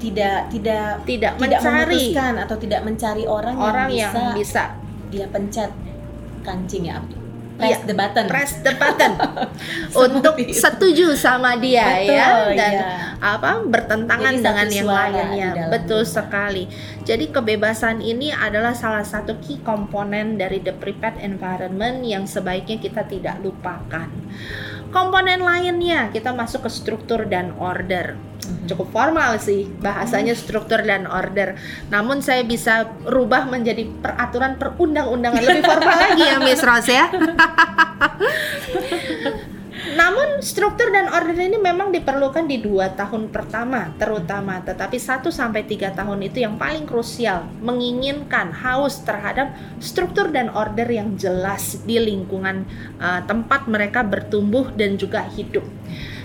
tidak 0.00 0.48
tidak 0.48 1.04
tidak 1.04 1.32
tidak 1.36 1.60
mencari 1.60 2.04
atau 2.16 2.56
tidak 2.56 2.80
mencari 2.86 3.24
orang, 3.28 3.56
orang 3.58 3.90
yang 3.92 4.14
yang 4.14 4.32
bisa 4.32 4.32
bisa 4.40 4.64
dia 5.10 5.26
pencet 5.28 5.70
kancing 6.40 6.88
ya 6.88 7.02
press 7.60 7.78
Iya, 7.78 7.86
the 7.86 7.94
button. 7.94 8.24
Press 8.26 8.52
the 8.64 8.72
button. 8.74 9.12
Untuk 10.08 10.34
itu. 10.40 10.56
setuju 10.56 11.12
sama 11.12 11.60
dia 11.60 11.84
Betul, 12.00 12.16
ya. 12.16 12.28
Dan 12.56 12.72
iya. 12.72 12.88
apa 13.20 13.50
bertentangan 13.68 14.34
Jadi 14.34 14.44
dengan 14.44 14.68
yang 14.72 14.88
lainnya. 14.88 15.50
betul 15.68 16.02
sekali. 16.08 16.64
Jadi 17.04 17.28
kebebasan 17.28 18.00
ini 18.00 18.32
adalah 18.32 18.72
salah 18.72 19.04
satu 19.04 19.36
key 19.44 19.60
komponen 19.60 20.40
dari 20.40 20.64
the 20.64 20.72
prepared 20.72 21.20
environment 21.20 22.00
yang 22.02 22.24
sebaiknya 22.24 22.80
kita 22.80 23.04
tidak 23.04 23.36
lupakan. 23.44 24.08
Komponen 24.90 25.44
lainnya 25.44 26.08
kita 26.10 26.32
masuk 26.34 26.66
ke 26.66 26.70
struktur 26.72 27.28
dan 27.28 27.52
order. 27.60 28.29
Cukup 28.66 28.88
formal 28.90 29.38
sih 29.38 29.66
bahasanya 29.80 30.34
struktur 30.34 30.82
dan 30.82 31.06
order. 31.06 31.58
Namun 31.88 32.22
saya 32.22 32.46
bisa 32.46 32.88
rubah 33.04 33.46
menjadi 33.48 33.86
peraturan 34.00 34.56
perundang-undangan 34.56 35.42
lebih 35.42 35.64
formal 35.66 35.96
lagi 36.08 36.24
ya 36.24 36.38
Miss 36.40 36.62
Rose 36.64 36.92
ya. 36.92 37.06
Namun 39.90 40.40
struktur 40.44 40.92
dan 40.92 41.12
order 41.12 41.36
ini 41.36 41.56
memang 41.56 41.92
diperlukan 41.92 42.48
di 42.48 42.60
dua 42.60 42.92
tahun 42.96 43.28
pertama 43.28 43.92
terutama, 43.96 44.60
tetapi 44.64 44.96
1 44.96 45.28
sampai 45.28 45.64
3 45.64 45.92
tahun 45.92 46.20
itu 46.24 46.44
yang 46.44 46.56
paling 46.56 46.88
krusial, 46.88 47.48
menginginkan 47.60 48.52
haus 48.52 49.04
terhadap 49.04 49.52
struktur 49.80 50.32
dan 50.32 50.48
order 50.52 50.88
yang 50.88 51.16
jelas 51.20 51.80
di 51.84 52.00
lingkungan 52.00 52.64
uh, 52.96 53.20
tempat 53.28 53.68
mereka 53.68 54.04
bertumbuh 54.04 54.72
dan 54.72 54.96
juga 54.96 55.24
hidup. 55.36 55.64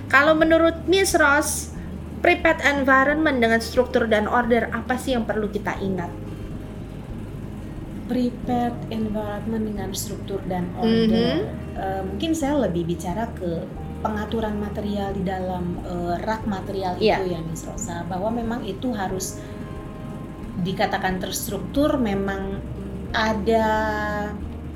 Kalau 0.08 0.38
menurut 0.38 0.86
Miss 0.86 1.17
Ross, 1.17 1.75
prepared 2.25 2.58
environment 2.65 3.38
dengan 3.38 3.62
struktur 3.62 4.10
dan 4.10 4.25
order 4.25 4.74
apa 4.74 4.98
sih 4.98 5.13
yang 5.13 5.29
perlu 5.29 5.46
kita 5.53 5.77
ingat? 5.77 6.10
prepared 8.05 8.77
environment 8.94 9.65
dengan 9.65 9.89
struktur 9.98 10.38
dan 10.46 10.70
order. 10.77 11.41
Mhm. 11.41 11.74
Eh, 11.74 12.01
mungkin 12.05 12.32
saya 12.38 12.70
lebih 12.70 12.86
bicara 12.86 13.25
ke 13.34 13.65
pengaturan 14.05 14.62
material 14.62 15.10
di 15.17 15.25
dalam 15.25 15.82
eh, 15.82 16.15
rak 16.22 16.46
material 16.46 17.01
Iya. 17.01 17.25
itu 17.25 17.34
ya 17.34 17.39
Miss 17.41 17.65
Rosa, 17.65 18.05
bahwa 18.05 18.29
memang 18.29 18.62
itu 18.62 18.94
harus 18.94 19.41
dikatakan 20.62 21.17
terstruktur, 21.17 21.98
memang 21.98 22.62
ada 23.12 23.65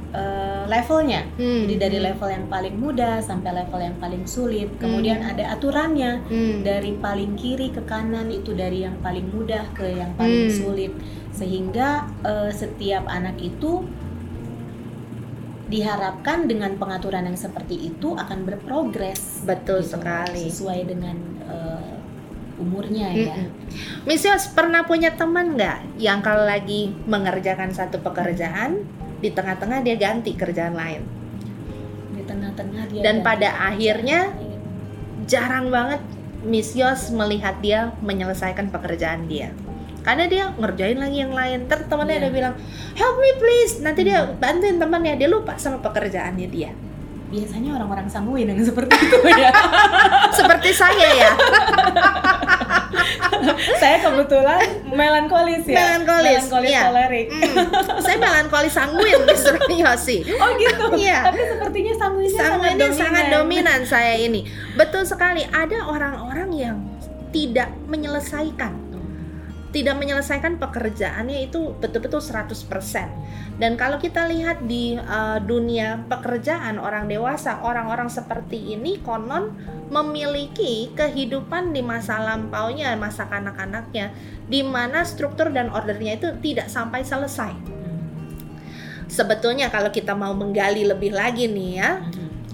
eh, 0.09 0.63
levelnya. 0.65 1.21
Hmm. 1.37 1.63
Jadi 1.63 1.75
dari 1.77 1.97
level 1.97 2.29
yang 2.29 2.45
paling 2.45 2.75
mudah 2.75 3.21
sampai 3.21 3.53
level 3.55 3.77
yang 3.77 3.97
paling 3.97 4.25
sulit. 4.25 4.73
Kemudian 4.77 5.21
Hmm. 5.21 5.31
ada 5.31 5.53
aturannya 5.53 6.25
Hmm. 6.25 6.61
dari 6.61 6.93
paling 6.93 7.33
kiri 7.33 7.69
ke 7.69 7.85
kanan 7.85 8.29
itu 8.29 8.53
dari 8.53 8.81
yang 8.81 8.97
paling 8.99 9.29
mudah 9.29 9.69
ke 9.71 9.85
yang 9.85 10.13
paling 10.13 10.49
Hmm. 10.49 10.55
sulit 10.55 10.91
sehingga 11.29 12.09
eh, 12.21 12.49
setiap 12.49 13.05
anak 13.05 13.37
itu 13.37 13.85
diharapkan 15.69 16.49
dengan 16.49 16.73
pengaturan 16.81 17.29
yang 17.29 17.37
seperti 17.37 17.93
itu 17.93 18.17
akan 18.17 18.41
berprogres 18.41 19.45
Betul 19.45 19.85
gitu, 19.85 19.93
sekali. 19.95 20.49
sesuai 20.49 20.79
dengan 20.83 21.17
eh, 21.45 21.93
umurnya 22.57 23.07
ya 23.13 23.37
Mm-mm. 23.37 23.47
Miss 24.03 24.25
Yos 24.25 24.49
pernah 24.51 24.83
punya 24.83 25.13
teman 25.13 25.53
nggak 25.53 25.95
yang 25.95 26.19
kalau 26.19 26.43
lagi 26.43 26.91
mengerjakan 27.05 27.69
satu 27.69 28.01
pekerjaan 28.01 28.83
di 29.19 29.29
tengah-tengah 29.31 29.83
dia 29.83 29.95
ganti 29.99 30.31
kerjaan 30.33 30.75
lain? 30.75 31.03
di 32.09 32.23
tengah-tengah 32.27 32.83
dia 32.91 32.99
Dan 32.99 33.15
ganti 33.21 33.27
pada 33.27 33.49
akhirnya. 33.71 34.19
Jarang 35.29 35.69
banget 35.69 36.01
Miss 36.43 36.73
Yos 36.75 37.11
melihat 37.11 37.59
dia 37.63 37.93
menyelesaikan 38.03 38.71
pekerjaan 38.71 39.27
dia. 39.29 39.51
Karena 40.03 40.25
dia 40.25 40.49
ngerjain 40.55 40.97
lagi 40.97 41.17
yang 41.21 41.35
lain. 41.35 41.67
Terus 41.67 41.85
temannya 41.91 42.17
Iya. 42.17 42.23
ada 42.23 42.29
bilang, 42.31 42.53
"Help 42.95 43.15
me 43.19 43.31
please." 43.37 43.83
Nanti 43.83 44.07
dia 44.07 44.25
bantuin 44.25 44.79
temannya, 44.79 45.19
dia 45.19 45.29
lupa 45.29 45.59
sama 45.59 45.79
pekerjaannya 45.79 46.47
dia. 46.49 46.71
biasanya 47.29 47.77
orang-orang 47.77 48.09
sanguin 48.09 48.49
yang 48.49 48.57
seperti 48.57 49.05
itu 49.05 49.21
ya 49.37 49.53
Seperti 50.41 50.73
saya 50.73 51.07
ya. 51.13 51.31
saya 53.81 53.97
kebetulan 54.01 54.65
melankolis 54.89 55.63
ya 55.65 55.99
Melankolis, 55.99 56.43
iya. 56.65 56.81
kolerik 56.89 57.27
Hmm, 57.29 58.01
saya 58.01 58.17
melankolis 58.17 58.73
sanguin 58.73 59.19
Mr. 59.25 59.55
Yosi. 59.69 60.17
oh 60.41 60.49
gitu 60.57 60.85
Iya. 60.97 61.29
tapi 61.29 61.41
sepertinya 61.45 61.93
sanguinnya 61.95 62.39
sangat 62.39 62.59
dominan 62.75 62.91
sangat 62.97 63.25
dominan 63.29 63.79
saya 63.85 64.13
ini. 64.17 64.45
Betul 64.73 65.05
sekali. 65.05 65.45
Ada 65.45 65.85
orang-orang 65.85 66.49
yang 66.51 66.77
tidak 67.29 67.69
menyelesaikan 67.85 68.88
tidak 69.69 70.01
menyelesaikan 70.01 70.57
pekerjaannya 70.57 71.45
itu 71.45 71.77
betul-betul 71.77 72.17
100%. 72.17 72.57
Dan 73.61 73.77
kalau 73.77 74.01
kita 74.01 74.25
lihat 74.25 74.65
di 74.65 74.97
uh, 74.97 75.37
dunia 75.37 76.01
pekerjaan 76.09 76.81
orang 76.81 77.05
dewasa, 77.05 77.61
orang-orang 77.61 78.09
seperti 78.09 78.73
ini 78.73 78.97
konon 79.05 79.53
memiliki 79.93 80.89
kehidupan 80.97 81.69
di 81.69 81.85
masa 81.85 82.17
lampaunya, 82.17 82.97
masa 82.97 83.29
kanak-kanaknya, 83.29 84.09
di 84.49 84.65
mana 84.65 85.05
struktur 85.05 85.53
dan 85.53 85.69
ordernya 85.69 86.17
itu 86.17 86.29
tidak 86.41 86.65
sampai 86.69 87.05
selesai. 87.05 87.53
Sebetulnya 89.09 89.69
kalau 89.69 89.89
kita 89.93 90.13
mau 90.17 90.33
menggali 90.33 90.85
lebih 90.85 91.13
lagi 91.13 91.49
nih 91.49 91.71
ya, 91.77 92.01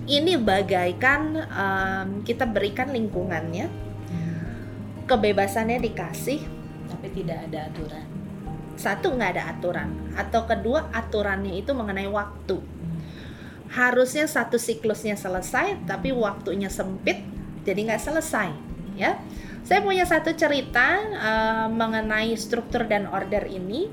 ini 0.08 0.36
bagaikan 0.36 1.22
um, 1.48 2.08
kita 2.24 2.48
berikan 2.48 2.92
lingkungannya, 2.92 3.68
kebebasannya 5.08 5.84
dikasih, 5.84 6.40
tapi 7.06 7.22
tidak 7.22 7.46
ada 7.46 7.70
aturan. 7.70 8.06
Satu 8.74 9.14
nggak 9.14 9.38
ada 9.38 9.44
aturan. 9.54 9.90
Atau 10.18 10.50
kedua 10.50 10.90
aturannya 10.90 11.54
itu 11.54 11.70
mengenai 11.78 12.10
waktu. 12.10 12.58
Harusnya 13.70 14.26
satu 14.26 14.58
siklusnya 14.58 15.14
selesai 15.14 15.86
tapi 15.86 16.10
waktunya 16.10 16.66
sempit 16.66 17.22
jadi 17.62 17.78
nggak 17.86 18.02
selesai 18.02 18.50
ya. 18.98 19.22
Saya 19.62 19.86
punya 19.86 20.02
satu 20.10 20.34
cerita 20.34 20.98
uh, 21.14 21.68
mengenai 21.70 22.34
struktur 22.42 22.90
dan 22.90 23.06
order 23.06 23.46
ini 23.46 23.86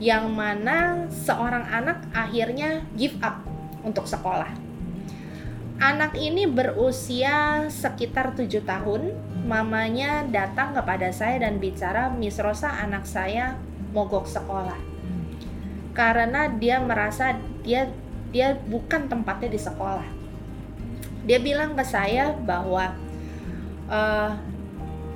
yang 0.00 0.32
mana 0.32 1.04
seorang 1.12 1.68
anak 1.68 2.08
akhirnya 2.16 2.80
give 2.96 3.20
up 3.20 3.44
untuk 3.84 4.08
sekolah. 4.08 4.56
Anak 5.84 6.16
ini 6.16 6.48
berusia 6.48 7.68
sekitar 7.68 8.32
tujuh 8.40 8.64
tahun 8.64 9.12
mamanya 9.48 10.28
datang 10.28 10.76
kepada 10.76 11.08
saya 11.08 11.40
dan 11.40 11.56
bicara, 11.56 12.12
Miss 12.12 12.36
Rosa 12.36 12.68
anak 12.68 13.08
saya 13.08 13.56
mogok 13.96 14.28
sekolah. 14.28 14.76
Karena 15.96 16.52
dia 16.52 16.76
merasa 16.84 17.32
dia 17.64 17.88
dia 18.28 18.52
bukan 18.68 19.08
tempatnya 19.08 19.48
di 19.48 19.60
sekolah. 19.60 20.08
Dia 21.24 21.40
bilang 21.40 21.72
ke 21.72 21.80
saya 21.80 22.36
bahwa 22.36 22.92
uh, 23.88 24.36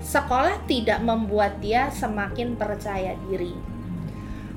sekolah 0.01 0.65
tidak 0.65 1.05
membuat 1.05 1.61
dia 1.61 1.93
semakin 1.93 2.57
percaya 2.57 3.13
diri. 3.29 3.53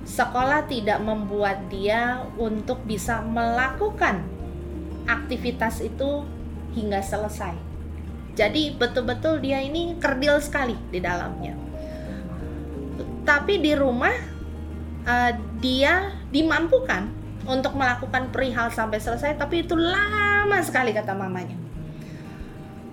Sekolah 0.08 0.72
tidak 0.72 1.04
membuat 1.04 1.68
dia 1.68 2.24
untuk 2.40 2.80
bisa 2.88 3.20
melakukan 3.20 4.24
aktivitas 5.04 5.84
itu 5.84 6.24
hingga 6.74 7.04
selesai 7.04 7.65
jadi 8.36 8.76
betul-betul 8.76 9.40
dia 9.40 9.64
ini 9.64 9.96
kerdil 9.96 10.44
sekali 10.44 10.76
di 10.92 11.00
dalamnya. 11.00 11.56
Tapi 13.24 13.64
di 13.64 13.72
rumah 13.74 14.12
uh, 15.08 15.32
dia 15.64 16.12
dimampukan 16.30 17.08
untuk 17.48 17.80
melakukan 17.80 18.30
perihal 18.36 18.70
sampai 18.70 19.00
selesai, 19.00 19.40
tapi 19.40 19.64
itu 19.64 19.80
lama 19.80 20.60
sekali 20.62 20.92
kata 20.92 21.16
mamanya. 21.16 21.56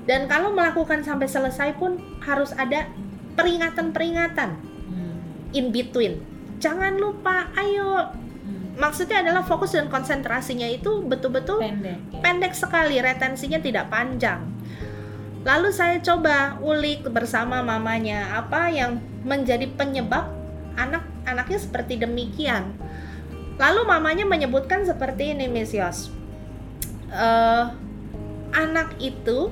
Dan 0.07 0.31
kalau 0.31 0.55
melakukan 0.55 1.03
sampai 1.03 1.27
selesai 1.27 1.75
pun 1.75 1.99
harus 2.23 2.55
ada 2.55 2.87
peringatan-peringatan 3.35 4.51
hmm. 4.63 5.17
in 5.59 5.75
between. 5.75 6.23
Jangan 6.63 7.03
lupa, 7.03 7.51
ayo. 7.59 8.15
Hmm. 8.47 8.79
Maksudnya 8.79 9.27
adalah 9.27 9.43
fokus 9.43 9.75
dan 9.75 9.91
konsentrasinya 9.91 10.71
itu 10.71 11.03
betul-betul 11.03 11.59
pendek, 11.59 11.99
ya? 12.15 12.21
pendek 12.23 12.53
sekali, 12.55 13.03
retensinya 13.03 13.59
tidak 13.59 13.91
panjang 13.91 14.52
Lalu 15.43 15.75
saya 15.75 15.99
coba 15.99 16.63
ulik 16.63 17.03
bersama 17.11 17.67
mamanya 17.67 18.39
apa 18.39 18.71
yang 18.71 19.03
menjadi 19.27 19.67
penyebab 19.75 20.31
anak-anaknya 20.79 21.59
seperti 21.59 21.99
demikian. 21.99 22.79
Lalu 23.59 23.83
mamanya 23.83 24.23
menyebutkan 24.23 24.87
seperti 24.87 25.35
ini, 25.35 25.51
Miss 25.51 25.75
Yos. 25.75 26.15
Uh, 27.11 27.75
anak 28.55 28.95
itu 29.03 29.51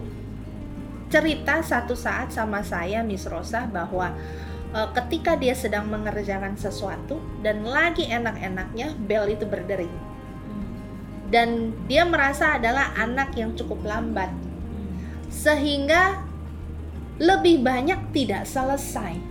cerita 1.10 1.58
satu 1.60 1.98
saat 1.98 2.30
sama 2.30 2.62
saya, 2.62 3.02
Miss 3.02 3.26
Rosa, 3.26 3.66
bahwa 3.66 4.14
uh, 4.70 4.88
ketika 4.94 5.34
dia 5.34 5.58
sedang 5.58 5.90
mengerjakan 5.90 6.54
sesuatu 6.54 7.18
dan 7.42 7.66
lagi 7.66 8.06
enak-enaknya, 8.06 8.94
bel 8.94 9.26
itu 9.26 9.42
berdering. 9.42 9.92
Dan 11.30 11.74
dia 11.90 12.06
merasa 12.06 12.58
adalah 12.58 12.94
anak 12.94 13.34
yang 13.34 13.54
cukup 13.58 13.82
lambat 13.86 14.49
sehingga 15.30 16.26
lebih 17.22 17.62
banyak 17.62 18.10
tidak 18.10 18.44
selesai. 18.44 19.30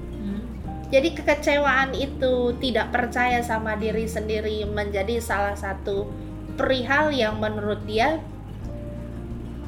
Jadi 0.89 1.13
kekecewaan 1.13 1.93
itu 1.93 2.57
tidak 2.57 2.89
percaya 2.89 3.45
sama 3.45 3.77
diri 3.77 4.09
sendiri 4.09 4.65
menjadi 4.65 5.21
salah 5.21 5.53
satu 5.53 6.09
perihal 6.57 7.13
yang 7.13 7.37
menurut 7.37 7.85
dia 7.85 8.17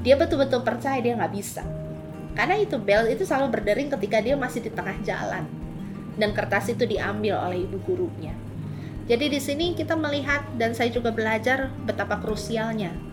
dia 0.02 0.18
betul-betul 0.18 0.66
percaya 0.66 0.98
dia 0.98 1.14
nggak 1.14 1.34
bisa. 1.34 1.62
Karena 2.34 2.58
itu 2.58 2.82
bel 2.82 3.06
itu 3.06 3.22
selalu 3.22 3.54
berdering 3.54 3.94
ketika 3.94 4.18
dia 4.18 4.34
masih 4.34 4.66
di 4.66 4.74
tengah 4.74 4.98
jalan 5.06 5.46
dan 6.18 6.34
kertas 6.34 6.74
itu 6.74 6.90
diambil 6.90 7.38
oleh 7.38 7.70
ibu 7.70 7.78
gurunya. 7.86 8.34
Jadi 9.06 9.30
di 9.30 9.38
sini 9.38 9.78
kita 9.78 9.94
melihat 9.94 10.42
dan 10.58 10.74
saya 10.74 10.90
juga 10.90 11.14
belajar 11.14 11.70
betapa 11.86 12.18
krusialnya 12.18 13.11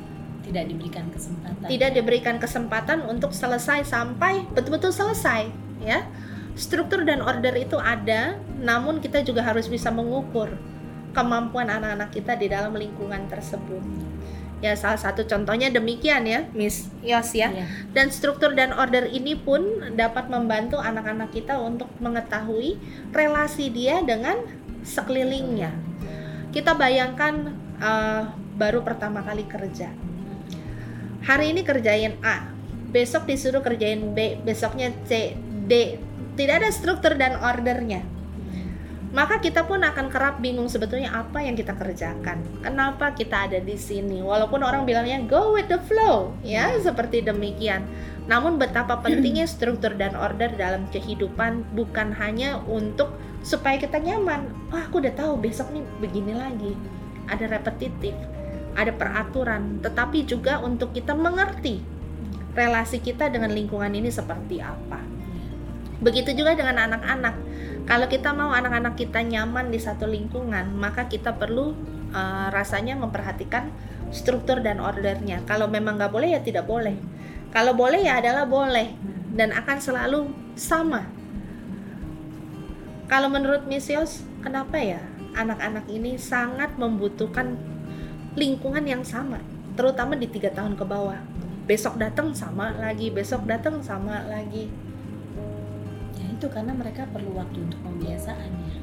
tidak 0.48 0.64
diberikan 0.72 1.06
kesempatan. 1.12 1.68
Tidak 1.68 1.90
diberikan 1.92 2.36
kesempatan 2.40 2.98
untuk 3.04 3.36
selesai 3.36 3.84
sampai 3.84 4.48
betul-betul 4.56 4.90
selesai 4.90 5.52
ya. 5.84 6.08
Struktur 6.58 7.04
dan 7.06 7.22
order 7.22 7.54
itu 7.54 7.76
ada 7.78 8.40
namun 8.58 8.98
kita 8.98 9.22
juga 9.22 9.44
harus 9.44 9.68
bisa 9.68 9.92
mengukur 9.92 10.50
kemampuan 11.12 11.68
anak-anak 11.68 12.10
kita 12.10 12.34
di 12.34 12.48
dalam 12.48 12.72
lingkungan 12.74 13.28
tersebut. 13.28 13.84
Ya 14.58 14.74
salah 14.74 14.98
satu 14.98 15.22
contohnya 15.22 15.70
demikian 15.70 16.26
ya 16.26 16.50
Miss 16.50 16.90
Yos 17.06 17.30
ya. 17.30 17.54
Iya. 17.54 17.66
dan 17.94 18.10
struktur 18.10 18.58
dan 18.58 18.74
order 18.74 19.06
ini 19.06 19.38
pun 19.38 19.94
dapat 19.94 20.26
membantu 20.26 20.82
anak-anak 20.82 21.30
kita 21.30 21.62
untuk 21.62 21.86
mengetahui 22.02 22.74
relasi 23.14 23.70
dia 23.70 24.02
dengan 24.02 24.42
sekelilingnya. 24.82 25.70
Kita 26.50 26.74
bayangkan 26.74 27.54
uh, 27.78 28.34
baru 28.58 28.82
pertama 28.82 29.22
kali 29.22 29.46
kerja 29.46 30.07
hari 31.28 31.52
ini 31.52 31.60
kerjain 31.60 32.16
A 32.24 32.48
besok 32.88 33.28
disuruh 33.28 33.60
kerjain 33.60 34.16
B 34.16 34.40
besoknya 34.40 34.96
C 35.04 35.36
D 35.68 36.00
tidak 36.40 36.64
ada 36.64 36.72
struktur 36.72 37.20
dan 37.20 37.36
ordernya 37.36 38.00
maka 39.12 39.36
kita 39.36 39.68
pun 39.68 39.84
akan 39.84 40.08
kerap 40.08 40.40
bingung 40.40 40.68
sebetulnya 40.68 41.08
apa 41.08 41.40
yang 41.40 41.56
kita 41.56 41.72
kerjakan. 41.72 42.44
Kenapa 42.60 43.16
kita 43.16 43.48
ada 43.48 43.56
di 43.56 43.72
sini? 43.72 44.20
Walaupun 44.20 44.60
orang 44.60 44.84
bilangnya 44.84 45.24
go 45.24 45.56
with 45.56 45.64
the 45.72 45.80
flow, 45.88 46.36
ya 46.44 46.76
seperti 46.76 47.24
demikian. 47.24 47.88
Namun 48.28 48.60
betapa 48.60 49.00
pentingnya 49.00 49.48
struktur 49.56 49.96
dan 49.96 50.12
order 50.12 50.52
dalam 50.60 50.84
kehidupan 50.92 51.64
bukan 51.72 52.12
hanya 52.20 52.60
untuk 52.68 53.16
supaya 53.40 53.80
kita 53.80 53.96
nyaman. 53.96 54.44
Wah, 54.68 54.76
oh, 54.76 54.82
aku 54.92 55.00
udah 55.00 55.16
tahu 55.16 55.40
besok 55.40 55.72
nih 55.72 55.88
begini 56.04 56.36
lagi. 56.36 56.76
Ada 57.32 57.48
repetitif 57.48 58.12
ada 58.78 58.94
peraturan, 58.94 59.82
tetapi 59.82 60.22
juga 60.22 60.62
untuk 60.62 60.94
kita 60.94 61.18
mengerti 61.18 61.82
relasi 62.54 63.02
kita 63.02 63.26
dengan 63.26 63.50
lingkungan 63.50 63.90
ini 63.90 64.06
seperti 64.06 64.62
apa. 64.62 65.02
Begitu 65.98 66.30
juga 66.38 66.54
dengan 66.54 66.78
anak-anak. 66.78 67.34
Kalau 67.90 68.06
kita 68.06 68.30
mau 68.30 68.54
anak-anak 68.54 68.94
kita 68.94 69.18
nyaman 69.26 69.74
di 69.74 69.82
satu 69.82 70.06
lingkungan, 70.06 70.78
maka 70.78 71.10
kita 71.10 71.34
perlu 71.34 71.74
uh, 72.14 72.46
rasanya 72.54 72.94
memperhatikan 72.94 73.74
struktur 74.14 74.62
dan 74.62 74.78
ordernya. 74.78 75.42
Kalau 75.42 75.66
memang 75.66 75.98
nggak 75.98 76.12
boleh 76.14 76.38
ya 76.38 76.40
tidak 76.40 76.70
boleh. 76.70 76.94
Kalau 77.50 77.74
boleh 77.74 78.04
ya 78.06 78.22
adalah 78.22 78.46
boleh 78.46 78.94
dan 79.34 79.50
akan 79.50 79.78
selalu 79.82 80.30
sama. 80.54 81.08
Kalau 83.08 83.32
menurut 83.32 83.64
Misios, 83.64 84.22
kenapa 84.44 84.76
ya 84.78 85.00
anak-anak 85.32 85.88
ini 85.88 86.20
sangat 86.20 86.76
membutuhkan 86.76 87.56
lingkungan 88.38 88.86
yang 88.86 89.02
sama 89.02 89.42
terutama 89.74 90.14
di 90.14 90.30
tiga 90.30 90.54
tahun 90.54 90.78
ke 90.78 90.84
bawah 90.86 91.18
besok 91.66 91.98
datang 91.98 92.30
sama 92.32 92.72
lagi 92.78 93.10
besok 93.10 93.44
datang 93.44 93.82
sama 93.82 94.22
lagi 94.30 94.70
ya 96.16 96.26
itu 96.30 96.46
karena 96.46 96.72
mereka 96.72 97.04
perlu 97.10 97.34
waktu 97.34 97.66
untuk 97.66 97.82
pembiasaan 97.82 98.50
ya 98.70 98.78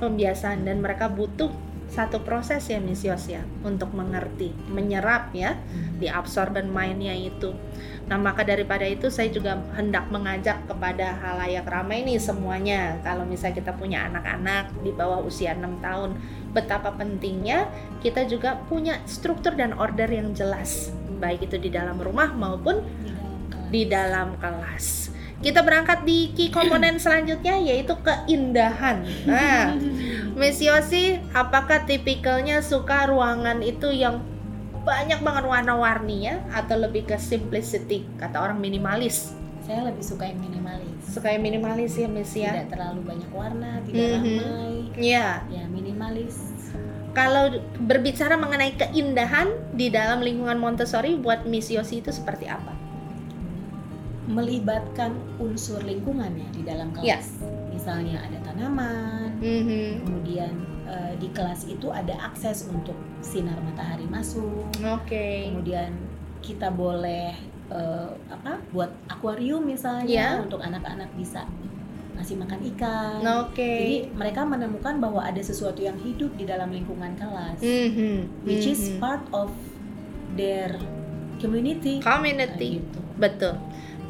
pembiasaan 0.00 0.64
dan 0.64 0.80
mereka 0.80 1.12
butuh 1.12 1.52
satu 1.90 2.22
proses 2.22 2.62
ya 2.70 2.78
Miss 2.78 3.02
Yos 3.02 3.26
ya 3.26 3.42
untuk 3.66 3.90
mengerti, 3.90 4.54
menyerap 4.70 5.34
ya, 5.34 5.58
hmm. 5.58 5.98
diabsorben 5.98 6.70
mainnya 6.70 7.10
itu. 7.10 7.50
Nah 8.06 8.14
maka 8.14 8.46
daripada 8.46 8.86
itu 8.86 9.10
saya 9.10 9.26
juga 9.34 9.58
hendak 9.74 10.06
mengajak 10.06 10.70
kepada 10.70 11.18
halayak 11.18 11.66
ramai 11.66 12.06
nih 12.06 12.22
semuanya 12.22 13.02
kalau 13.02 13.26
misalnya 13.26 13.58
kita 13.58 13.72
punya 13.74 14.06
anak-anak 14.06 14.70
di 14.86 14.94
bawah 14.94 15.18
usia 15.26 15.58
6 15.58 15.82
tahun 15.82 16.10
betapa 16.50 16.90
pentingnya 16.94 17.70
kita 18.02 18.26
juga 18.26 18.58
punya 18.66 18.98
struktur 19.06 19.54
dan 19.54 19.74
order 19.76 20.10
yang 20.10 20.34
jelas 20.34 20.90
baik 21.20 21.46
itu 21.46 21.60
di 21.60 21.70
dalam 21.70 22.00
rumah 22.00 22.32
maupun 22.32 22.80
di 23.70 23.86
dalam 23.86 24.34
kelas. 24.40 25.14
kita 25.40 25.64
berangkat 25.64 26.04
di 26.04 26.36
key 26.36 26.52
komponen 26.52 27.00
selanjutnya 27.04 27.56
yaitu 27.56 27.96
keindahan. 28.04 29.00
Nah, 29.24 29.72
Miss 30.36 30.60
Yosi, 30.60 31.16
apakah 31.32 31.88
tipikalnya 31.88 32.60
suka 32.60 33.08
ruangan 33.08 33.64
itu 33.64 33.88
yang 33.88 34.20
banyak 34.84 35.24
banget 35.24 35.44
warna-warni 35.48 36.28
ya 36.28 36.44
atau 36.52 36.76
lebih 36.76 37.08
ke 37.08 37.16
simplicity 37.16 38.04
kata 38.20 38.36
orang 38.36 38.60
minimalis? 38.60 39.32
Saya 39.70 39.86
lebih 39.86 40.02
suka 40.02 40.26
yang 40.26 40.42
minimalis. 40.42 40.98
Suka 41.06 41.30
yang 41.30 41.46
minimalis 41.46 41.94
ya 41.94 42.10
Miss 42.10 42.34
ya? 42.34 42.50
Tidak 42.50 42.74
terlalu 42.74 43.06
banyak 43.06 43.30
warna, 43.30 43.78
tidak 43.86 44.02
Mhm. 44.02 44.18
ramai. 44.18 44.74
Iya. 44.98 45.46
Ya 45.46 45.64
minimalis. 45.70 46.34
Kalau 47.14 47.54
berbicara 47.78 48.34
mengenai 48.34 48.74
keindahan 48.74 49.46
di 49.70 49.86
dalam 49.94 50.26
lingkungan 50.26 50.58
Montessori 50.58 51.14
buat 51.14 51.46
Miss 51.46 51.70
Yosi 51.70 52.02
itu 52.02 52.10
seperti 52.10 52.50
apa? 52.50 52.74
Melibatkan 54.26 55.14
unsur 55.38 55.86
lingkungannya 55.86 56.50
di 56.50 56.66
dalam 56.66 56.90
kelas. 56.90 57.06
Ya. 57.06 57.18
Misalnya 57.70 58.26
ada 58.26 58.42
tanaman, 58.42 59.38
Mhm. 59.38 60.02
kemudian 60.02 60.50
eh, 60.90 61.14
di 61.22 61.30
kelas 61.30 61.70
itu 61.70 61.86
ada 61.94 62.18
akses 62.18 62.66
untuk 62.66 62.98
sinar 63.22 63.54
matahari 63.62 64.10
masuk. 64.10 64.66
Oke. 64.82 65.46
kemudian 65.46 65.94
kita 66.42 66.66
boleh 66.74 67.38
eh, 67.70 68.10
apa 68.28 68.58
buat 68.70 68.90
akuarium 69.06 69.62
misalnya 69.62 70.06
Ya. 70.06 70.28
untuk 70.38 70.58
anak-anak 70.58 71.08
bisa 71.14 71.46
ngasih 72.14 72.36
makan 72.36 72.60
ikan 72.76 73.20
Oke. 73.46 73.64
jadi 73.64 73.96
mereka 74.12 74.44
menemukan 74.44 75.00
bahwa 75.00 75.24
ada 75.24 75.40
sesuatu 75.40 75.80
yang 75.80 75.96
hidup 75.96 76.34
di 76.36 76.44
dalam 76.44 76.68
lingkungan 76.68 77.16
kelas 77.16 77.62
Mhm. 77.62 78.44
which 78.44 78.66
is 78.66 78.92
Mhm. 78.92 78.98
part 78.98 79.24
of 79.32 79.48
their 80.34 80.76
community 81.38 81.98
community. 81.98 82.76
Kayak 82.76 82.84
gitu. 82.84 83.00
Betul. 83.16 83.54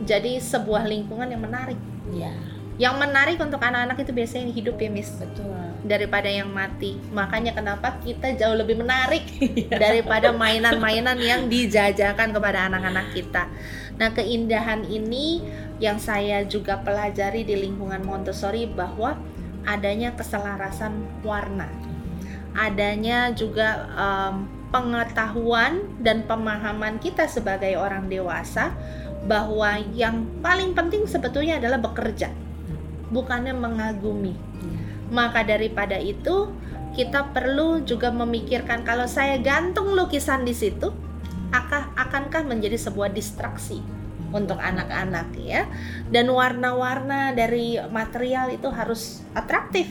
Jadi 0.03 0.33
sebuah 0.37 0.85
lingkungan 0.85 1.29
yang 1.29 1.42
menarik. 1.42 1.79
ya 2.11 2.35
Yang 2.80 2.94
menarik 2.96 3.36
untuk 3.36 3.60
anak-anak 3.60 4.00
itu 4.00 4.12
biasanya 4.16 4.48
yang 4.48 4.56
hidup 4.56 4.76
ya, 4.80 4.88
Miss. 4.88 5.12
betul 5.20 5.70
daripada 5.84 6.28
yang 6.28 6.48
mati. 6.52 7.00
Makanya 7.12 7.56
kenapa 7.56 8.00
kita 8.04 8.36
jauh 8.36 8.56
lebih 8.56 8.80
menarik 8.80 9.24
daripada 9.82 10.32
mainan-mainan 10.32 11.16
yang 11.16 11.48
dijajakan 11.48 12.36
kepada 12.36 12.68
anak-anak 12.68 13.16
kita. 13.16 13.48
Nah, 13.96 14.12
keindahan 14.16 14.84
ini 14.88 15.44
yang 15.80 16.00
saya 16.00 16.44
juga 16.44 16.80
pelajari 16.80 17.44
di 17.44 17.56
lingkungan 17.56 18.00
Montessori 18.04 18.68
bahwa 18.68 19.16
adanya 19.68 20.16
keselarasan 20.16 21.24
warna. 21.24 21.68
Adanya 22.56 23.30
juga 23.36 23.86
em, 23.94 24.48
pengetahuan 24.72 25.84
dan 26.00 26.24
pemahaman 26.24 26.96
kita 26.98 27.28
sebagai 27.28 27.76
orang 27.76 28.08
dewasa 28.08 28.72
bahwa 29.28 29.76
yang 29.92 30.24
paling 30.40 30.72
penting 30.72 31.04
sebetulnya 31.04 31.60
adalah 31.60 31.76
bekerja, 31.76 32.32
bukannya 33.11 33.55
mengagumi. 33.55 34.35
Ya. 34.35 34.79
Maka 35.11 35.42
daripada 35.42 35.99
itu, 35.99 36.55
kita 36.94 37.31
perlu 37.31 37.83
juga 37.87 38.11
memikirkan 38.11 38.83
kalau 38.83 39.07
saya 39.07 39.38
gantung 39.38 39.94
lukisan 39.94 40.46
di 40.46 40.55
situ, 40.55 40.90
akah 41.51 41.90
akankah 41.99 42.46
menjadi 42.46 42.79
sebuah 42.79 43.11
distraksi 43.11 43.83
untuk 44.31 44.59
anak-anak 44.59 45.35
ya. 45.38 45.66
Dan 46.07 46.31
warna-warna 46.31 47.35
dari 47.35 47.79
material 47.90 48.55
itu 48.55 48.70
harus 48.70 49.23
atraktif, 49.35 49.90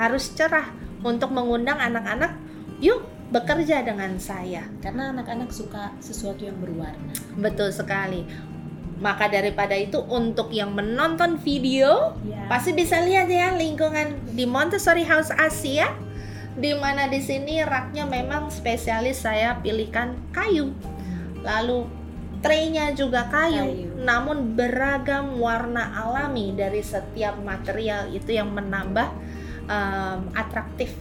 harus 0.00 0.32
cerah 0.32 0.72
untuk 1.04 1.32
mengundang 1.32 1.76
anak-anak, 1.76 2.36
yuk 2.80 3.04
bekerja 3.26 3.82
dengan 3.82 4.16
saya. 4.22 4.70
karena 4.78 5.10
anak-anak 5.10 5.50
suka 5.50 5.90
sesuatu 5.98 6.46
yang 6.46 6.56
berwarna 6.62 7.10
Betul 7.34 7.74
sekali. 7.74 8.22
Maka 8.96 9.28
daripada 9.28 9.76
itu 9.76 10.00
untuk 10.08 10.48
yang 10.56 10.72
menonton 10.72 11.36
video 11.36 12.16
ya. 12.24 12.48
Pasti 12.48 12.72
bisa 12.72 13.02
lihat 13.04 13.28
ya 13.28 13.52
lingkungan 13.52 14.32
di 14.32 14.48
Montessori 14.48 15.04
House 15.04 15.28
Asia 15.34 15.92
di 16.56 16.72
mana 16.72 17.04
di 17.04 17.20
sini 17.20 17.60
raknya 17.60 18.08
memang 18.08 18.48
spesialis 18.48 19.20
saya 19.20 19.60
pilihkan 19.60 20.16
kayu. 20.32 20.72
Lalu 21.44 21.84
traynya 22.40 22.96
juga 22.96 23.28
kayu, 23.28 23.64
Kayu. 23.64 23.88
namun 24.00 24.56
beragam 24.56 25.36
warna 25.36 25.92
alami 25.92 26.56
dari 26.56 26.80
setiap 26.80 27.36
material 27.44 28.08
itu 28.12 28.32
yang 28.32 28.52
menambah 28.56 29.08
um, 29.68 30.32
atraktif 30.32 30.96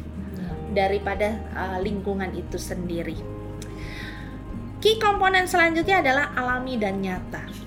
daripada 0.76 1.40
uh, 1.56 1.80
lingkungan 1.80 2.36
itu 2.36 2.60
sendiri. 2.60 3.16
Key 4.84 5.00
komponen 5.00 5.48
selanjutnya 5.48 6.04
adalah 6.04 6.36
alami 6.36 6.76
dan 6.76 7.00
nyata. 7.00 7.65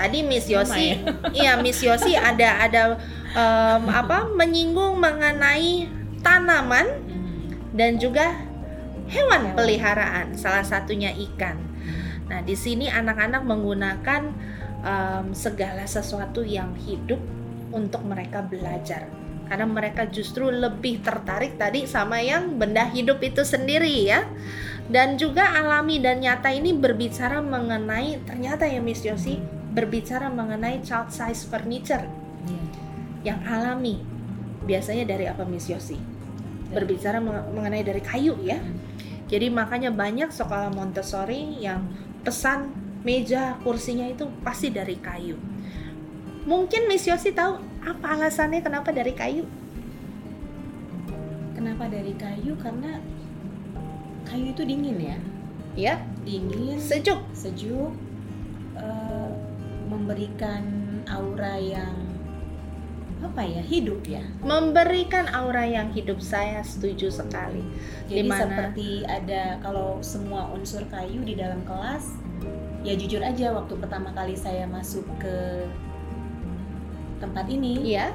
Tadi 0.00 0.24
Miss 0.24 0.48
Yosi, 0.48 0.96
ya? 0.96 1.12
iya 1.44 1.52
Miss 1.60 1.84
Yosi 1.84 2.16
ada 2.16 2.64
ada 2.64 2.96
em, 3.36 3.84
apa 3.84 4.32
menyinggung 4.32 4.96
mengenai 4.96 5.92
tanaman 6.24 6.88
dan 7.76 8.00
juga 8.00 8.32
hewan 9.12 9.52
peliharaan, 9.52 10.32
salah 10.40 10.64
satunya 10.64 11.12
ikan. 11.28 11.60
Nah, 12.32 12.40
di 12.40 12.56
sini 12.56 12.88
anak-anak 12.88 13.44
menggunakan 13.44 14.22
em, 14.80 15.36
segala 15.36 15.84
sesuatu 15.84 16.40
yang 16.40 16.72
hidup 16.80 17.20
untuk 17.68 18.00
mereka 18.00 18.40
belajar. 18.40 19.04
Karena 19.52 19.68
mereka 19.68 20.08
justru 20.08 20.48
lebih 20.48 21.04
tertarik 21.04 21.60
tadi 21.60 21.84
sama 21.84 22.24
yang 22.24 22.56
benda 22.56 22.88
hidup 22.88 23.20
itu 23.20 23.44
sendiri 23.44 24.08
ya. 24.08 24.24
Dan 24.88 25.20
juga 25.20 25.44
alami 25.60 26.00
dan 26.00 26.24
nyata 26.24 26.48
ini 26.56 26.72
berbicara 26.72 27.44
mengenai 27.44 28.24
ternyata 28.24 28.64
ya 28.64 28.80
Miss 28.80 29.04
Yosi 29.04 29.59
berbicara 29.80 30.28
mengenai 30.28 30.84
child 30.84 31.08
size 31.08 31.48
furniture 31.48 32.04
Ya. 32.44 32.60
yang 33.32 33.40
alami. 33.48 33.96
Biasanya 34.60 35.08
dari 35.08 35.24
apa 35.24 35.48
Miss 35.48 35.72
Yosi? 35.72 35.96
Berbicara 36.68 37.16
meng- 37.16 37.56
mengenai 37.56 37.80
dari 37.80 38.04
kayu 38.04 38.36
ya. 38.44 38.60
Jadi 39.26 39.48
makanya 39.48 39.88
banyak 39.88 40.28
sekolah 40.28 40.68
Montessori 40.68 41.64
yang 41.64 41.88
pesan 42.20 42.76
meja 43.00 43.56
kursinya 43.64 44.04
itu 44.04 44.28
pasti 44.44 44.68
dari 44.68 45.00
kayu. 45.00 45.40
Mungkin 46.44 46.84
Miss 46.84 47.08
Yosi 47.08 47.32
tahu 47.32 47.56
apa 47.80 48.06
alasannya 48.16 48.60
kenapa 48.60 48.92
dari 48.92 49.16
kayu? 49.16 49.48
Kenapa 51.56 51.88
dari 51.88 52.12
kayu? 52.16 52.56
Karena 52.56 53.00
kayu 54.24 54.52
itu 54.52 54.62
dingin 54.64 54.96
ya, 54.96 55.16
Ya, 55.76 55.94
dingin, 56.24 56.76
sejuk. 56.80 57.20
sejuk, 57.32 57.92
eh, 58.76 59.29
memberikan 59.90 60.62
aura 61.10 61.58
yang 61.58 61.94
apa 63.20 63.44
ya 63.44 63.60
hidup 63.60 64.00
ya. 64.08 64.24
Memberikan 64.40 65.28
aura 65.36 65.66
yang 65.68 65.92
hidup 65.92 66.24
saya 66.24 66.64
setuju 66.64 67.12
sekali. 67.12 67.60
Jadi 68.08 68.24
Dimana- 68.24 68.40
seperti 68.48 69.04
ada 69.04 69.60
kalau 69.60 70.00
semua 70.00 70.48
unsur 70.56 70.80
kayu 70.88 71.20
di 71.20 71.36
dalam 71.36 71.60
kelas, 71.68 72.16
ya 72.80 72.96
jujur 72.96 73.20
aja 73.20 73.52
waktu 73.52 73.76
pertama 73.76 74.08
kali 74.16 74.32
saya 74.32 74.64
masuk 74.64 75.04
ke 75.20 75.68
tempat 77.20 77.44
ini, 77.52 77.92
Iya. 77.92 78.08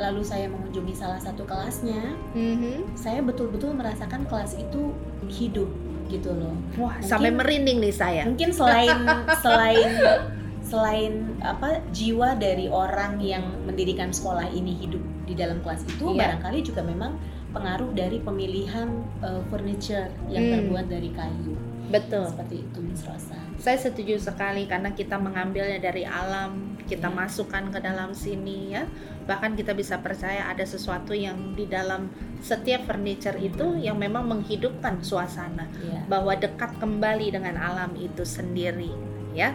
lalu 0.00 0.24
saya 0.24 0.48
mengunjungi 0.48 0.96
salah 0.96 1.20
satu 1.20 1.44
kelasnya, 1.44 2.16
Mhm. 2.32 2.96
saya 2.96 3.20
betul-betul 3.20 3.76
merasakan 3.76 4.24
kelas 4.24 4.56
itu 4.56 4.96
hidup 5.28 5.68
gitu 6.08 6.32
loh. 6.32 6.56
Wah, 6.80 6.96
Mungkin- 6.96 7.04
sampai 7.04 7.30
merinding 7.30 7.78
nih 7.84 7.92
saya. 7.92 8.24
Mungkin 8.24 8.48
selain 8.48 8.96
selain 9.44 9.92
selain 10.72 11.36
apa 11.44 11.84
jiwa 11.92 12.32
dari 12.32 12.64
orang 12.64 13.20
yang 13.20 13.44
mendirikan 13.68 14.08
sekolah 14.08 14.48
ini 14.48 14.72
hidup 14.80 15.04
di 15.28 15.36
dalam 15.36 15.60
kelas 15.60 15.84
itu 15.84 16.16
Iya. 16.16 16.32
barangkali 16.32 16.58
juga 16.64 16.80
memang 16.80 17.20
pengaruh 17.52 17.92
dari 17.92 18.16
pemilihan 18.16 18.88
uh, 19.20 19.44
furniture 19.52 20.08
yang 20.32 20.48
Hmm. 20.48 20.52
terbuat 20.56 20.88
dari 20.88 21.12
kayu 21.12 21.52
Betul. 21.92 22.24
seperti 22.24 22.64
itu 22.64 22.78
Miss 22.80 23.04
Rosa. 23.04 23.36
Saya 23.60 23.76
setuju 23.76 24.16
sekali 24.16 24.64
karena 24.64 24.90
kita 24.90 25.20
mengambilnya 25.20 25.76
dari 25.76 26.08
alam, 26.08 26.80
kita 26.88 27.06
Ya. 27.06 27.14
masukkan 27.14 27.68
ke 27.68 27.78
dalam 27.78 28.16
sini 28.16 28.72
ya. 28.72 28.88
Bahkan 29.22 29.54
kita 29.54 29.76
bisa 29.76 30.00
percaya 30.00 30.48
ada 30.48 30.64
sesuatu 30.64 31.12
yang 31.12 31.52
di 31.52 31.68
dalam 31.68 32.08
setiap 32.40 32.88
furniture 32.88 33.36
itu 33.36 33.76
yang 33.78 34.00
memang 34.00 34.24
menghidupkan 34.24 35.04
suasana, 35.04 35.68
Ya. 35.78 36.00
bahwa 36.08 36.32
dekat 36.34 36.74
kembali 36.80 37.28
dengan 37.30 37.60
alam 37.60 37.92
itu 37.94 38.24
sendiri 38.24 38.90
ya. 39.36 39.52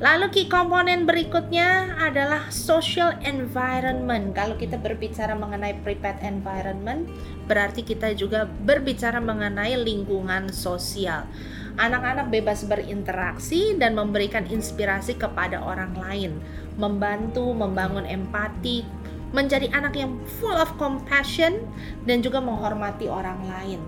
Lalu 0.00 0.32
key 0.32 0.46
komponen 0.48 1.04
berikutnya 1.04 1.92
adalah 2.00 2.48
social 2.48 3.20
environment. 3.20 4.32
Kalau 4.32 4.56
kita 4.56 4.80
berbicara 4.80 5.36
mengenai 5.36 5.76
prepared 5.84 6.24
environment, 6.24 7.04
berarti 7.44 7.84
kita 7.84 8.16
juga 8.16 8.48
berbicara 8.48 9.20
mengenai 9.20 9.76
lingkungan 9.76 10.48
sosial. 10.56 11.28
Anak-anak 11.76 12.32
bebas 12.32 12.64
berinteraksi 12.64 13.76
dan 13.76 13.92
memberikan 13.92 14.48
inspirasi 14.48 15.20
kepada 15.20 15.60
orang 15.60 15.92
lain, 15.92 16.32
membantu, 16.80 17.52
membangun 17.52 18.08
empati, 18.08 18.88
menjadi 19.36 19.68
anak 19.68 20.00
yang 20.00 20.16
full 20.40 20.56
of 20.56 20.72
compassion 20.80 21.60
dan 22.08 22.24
juga 22.24 22.40
menghormati 22.40 23.04
orang 23.04 23.44
lain. 23.44 23.84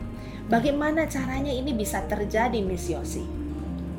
Bagaimana 0.53 1.09
caranya 1.09 1.57
ini 1.57 1.73
bisa 1.73 2.05
terjadi, 2.05 2.61
Miss 2.61 2.85
Yosi? 2.93 3.25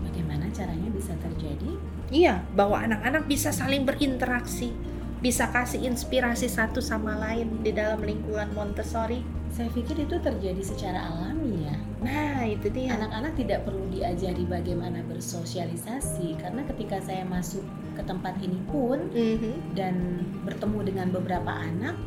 Bagaimana 0.05 0.45
caranya 0.53 0.93
bisa 0.93 1.17
terjadi? 1.17 1.32
Iya, 2.13 2.45
bahwa 2.53 2.77
anak-anak 2.77 3.25
bisa 3.25 3.49
saling 3.49 3.89
berinteraksi, 3.89 4.69
bisa 5.17 5.49
kasih 5.49 5.81
inspirasi 5.89 6.45
satu 6.45 6.77
sama 6.77 7.17
lain 7.17 7.65
di 7.65 7.73
dalam 7.73 8.05
lingkungan 8.05 8.53
Montessori. 8.53 9.25
Saya 9.49 9.69
pikir 9.73 10.05
itu 10.05 10.17
terjadi 10.21 10.61
secara 10.61 11.09
alami 11.09 11.65
ya. 11.65 11.77
Nah, 12.05 12.41
itu 12.45 12.69
dia. 12.69 12.93
Anak-anak 12.97 13.33
tidak 13.33 13.65
perlu 13.65 13.85
diajari 13.89 14.45
bagaimana 14.45 15.01
bersosialisasi 15.09 16.37
karena 16.37 16.61
ketika 16.69 17.01
saya 17.01 17.25
masuk 17.25 17.65
ke 17.97 18.01
tempat 18.05 18.37
ini 18.41 18.57
pun 18.69 19.09
Mhm. 19.13 19.73
dan 19.73 20.25
bertemu 20.45 20.79
dengan 20.85 21.07
beberapa 21.13 21.49
anak, 21.49 21.97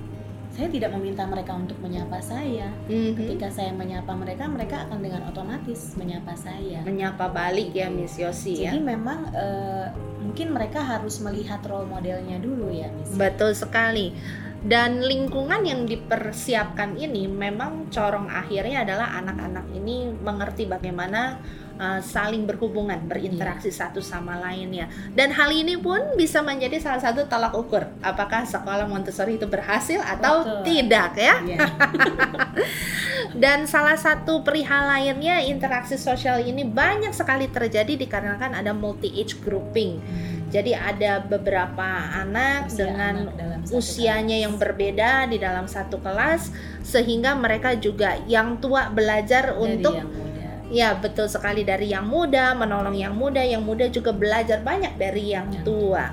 saya 0.56 0.72
tidak 0.72 0.90
meminta 0.96 1.28
mereka 1.28 1.52
untuk 1.52 1.76
menyapa 1.84 2.16
saya. 2.24 2.72
Mhm. 2.88 3.12
Ketika 3.12 3.52
saya 3.52 3.76
menyapa 3.76 4.08
mereka, 4.16 4.48
mereka 4.48 4.88
akan 4.88 5.04
dengan 5.04 5.28
otomatis 5.28 5.92
menyapa 6.00 6.32
saya. 6.32 6.80
Menyapa 6.80 7.28
balik 7.28 7.76
ya 7.76 7.92
Miss 7.92 8.16
Yosi 8.16 8.64
ya. 8.64 8.72
Jadi 8.72 8.80
memang 8.80 9.36
eh, 9.36 9.92
mungkin 10.24 10.56
mereka 10.56 10.80
harus 10.80 11.20
melihat 11.20 11.60
role 11.68 11.84
modelnya 11.84 12.40
dulu 12.40 12.72
ya, 12.72 12.88
Miss. 12.88 13.12
Betul 13.12 13.52
sekali. 13.52 14.16
Dan 14.64 15.04
lingkungan 15.04 15.62
yang 15.62 15.84
dipersiapkan 15.84 16.96
ini 16.96 17.28
memang 17.28 17.92
corong 17.92 18.26
akhirnya 18.26 18.82
adalah 18.82 19.20
anak-anak 19.20 19.68
ini 19.76 20.10
mengerti 20.10 20.64
bagaimana 20.64 21.38
uh, 21.76 22.00
saling 22.00 22.44
berhubungan, 22.44 22.98
berinteraksi 23.06 23.68
satu 23.72 24.00
sama 24.00 24.40
lainnya. 24.40 24.88
Dan 25.12 25.32
hal 25.32 25.52
ini 25.52 25.76
pun 25.80 26.16
bisa 26.16 26.40
menjadi 26.40 26.80
salah 26.80 27.00
satu 27.00 27.28
tolak 27.28 27.52
ukur 27.56 27.86
apakah 28.00 28.44
sekolah 28.44 28.88
Montessori 28.88 29.36
itu 29.36 29.46
berhasil 29.48 30.00
atau 30.00 30.44
Betul. 30.44 30.62
tidak 30.64 31.10
ya. 31.16 31.34
Iya. 31.44 31.58
Dan 33.42 33.68
salah 33.68 34.00
satu 34.00 34.40
perihal 34.40 34.88
lainnya 34.88 35.44
interaksi 35.44 36.00
sosial 36.00 36.40
ini 36.40 36.64
banyak 36.64 37.12
sekali 37.12 37.52
terjadi 37.52 37.98
dikarenakan 38.00 38.56
ada 38.56 38.72
multi 38.72 39.12
age 39.12 39.36
grouping. 39.44 40.00
Jadi 40.46 40.72
ada 40.72 41.20
beberapa 41.20 41.84
anak 42.16 42.70
Usia 42.70 42.86
dengan 42.86 43.14
anak 43.34 43.66
usianya 43.74 44.38
kelas. 44.38 44.44
yang 44.46 44.54
berbeda 44.56 45.10
di 45.26 45.36
dalam 45.42 45.66
satu 45.66 45.98
kelas 45.98 46.54
sehingga 46.86 47.34
mereka 47.34 47.74
juga 47.74 48.14
yang 48.30 48.62
tua 48.62 48.88
belajar 48.88 49.52
Dari 49.52 49.58
untuk 49.58 49.94
yang. 49.98 50.25
Ya 50.72 50.98
betul 50.98 51.26
sekali. 51.30 51.62
Dari 51.62 51.90
yang 51.92 52.06
muda 52.06 52.54
menolong 52.54 52.94
yang 52.96 53.14
muda 53.14 53.42
yang 53.42 53.62
muda 53.62 53.86
juga 53.90 54.10
belajar 54.14 54.62
banyak 54.62 54.98
dari 54.98 55.32
yang 55.34 55.48
Ya. 55.52 55.62
tua. 55.62 56.06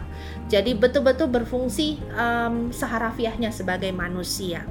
Jadi 0.51 0.77
betul-betul 0.77 1.31
berfungsi 1.31 1.97
em, 2.13 2.69
seharafiahnya 2.69 3.49
sebagai 3.49 3.89
manusia. 3.89 4.67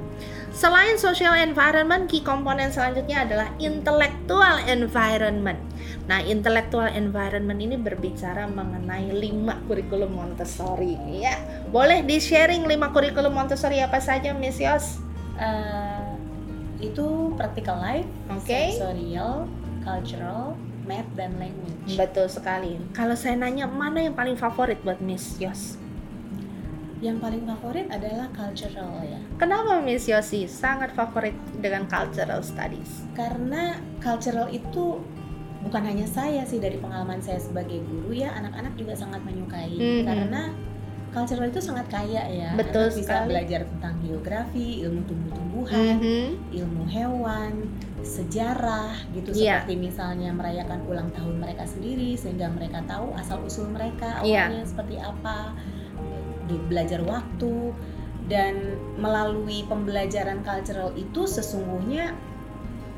Selain 0.53 1.01
social 1.01 1.33
environment 1.33 2.05
key 2.05 2.21
komponen 2.21 2.69
selanjutnya 2.69 3.25
adalah 3.25 3.49
intellectual 3.57 4.61
environment. 4.69 5.57
Nah 6.05 6.21
intellectual 6.21 6.85
environment 6.93 7.57
ini 7.57 7.73
berbicara 7.73 8.45
mengenai 8.45 9.09
lima 9.17 9.57
kurikulum 9.65 10.13
Montessori. 10.13 10.93
Ya 11.09 11.41
boleh 11.73 12.05
di 12.05 12.21
sharing 12.21 12.69
lima 12.69 12.93
kurikulum 12.93 13.33
Montessori 13.33 13.81
apa 13.81 13.97
saja 13.97 14.31
Miss 14.37 14.61
Yos? 14.61 15.01
Eh, 15.41 16.05
itu 16.85 17.33
practical 17.33 17.81
life, 17.81 18.07
Oke. 18.29 18.77
sensorial, 18.77 19.49
cultural, 19.83 20.55
math 20.87 21.07
dan 21.13 21.35
language. 21.37 21.95
Betul 21.95 22.27
sekali. 22.27 22.79
Kalau 22.95 23.13
saya 23.13 23.35
nanya 23.35 23.67
mana 23.67 23.99
yang 24.01 24.15
paling 24.15 24.35
favorit 24.35 24.79
buat 24.81 24.99
Miss 25.03 25.37
Yos? 25.37 25.77
Yang 27.03 27.19
paling 27.19 27.43
favorit 27.43 27.87
adalah 27.91 28.31
cultural 28.31 29.03
ya. 29.03 29.19
Kenapa 29.35 29.83
Miss 29.83 30.07
Yosi 30.07 30.47
sangat 30.47 30.95
favorit 30.95 31.35
dengan 31.59 31.83
cultural 31.83 32.39
studies? 32.39 33.03
Karena 33.11 33.75
cultural 33.99 34.47
itu 34.47 35.03
bukan 35.67 35.83
hanya 35.83 36.07
saya 36.07 36.47
sih 36.47 36.63
dari 36.63 36.79
pengalaman 36.79 37.19
saya 37.19 37.43
sebagai 37.43 37.83
guru 37.83 38.15
ya, 38.15 38.31
anak-anak 38.39 38.79
juga 38.79 38.95
sangat 38.95 39.19
menyukai 39.27 39.75
Mhm. 39.75 40.03
karena 40.07 40.41
cultural 41.13 41.45
itu 41.47 41.61
sangat 41.61 41.85
kaya 41.87 42.25
ya. 42.25 42.49
Betul 42.57 42.89
Anak 42.89 42.97
bisa 42.97 43.13
sekali. 43.21 43.27
belajar 43.29 43.61
tentang 43.69 43.95
geografi, 44.01 44.67
ilmu 44.81 45.01
tumbuh-tumbuhan, 45.05 45.95
Mhm. 46.01 46.25
ilmu 46.51 46.83
hewan, 46.89 47.53
sejarah 48.03 48.97
gitu 49.13 49.31
Iya. 49.31 49.63
seperti 49.63 49.75
misalnya 49.79 50.33
merayakan 50.33 50.83
ulang 50.89 51.09
tahun 51.13 51.39
mereka 51.39 51.63
sendiri 51.63 52.17
sehingga 52.17 52.49
mereka 52.49 52.83
tahu 52.83 53.13
asal 53.15 53.39
usul 53.39 53.69
mereka 53.69 54.19
Iya. 54.21 54.49
awalnya 54.51 54.65
seperti 54.65 54.95
apa, 54.97 55.53
belajar 56.67 56.99
waktu 57.01 57.71
dan 58.27 58.55
melalui 58.95 59.63
pembelajaran 59.65 60.43
cultural 60.43 60.91
itu 60.93 61.23
sesungguhnya 61.23 62.13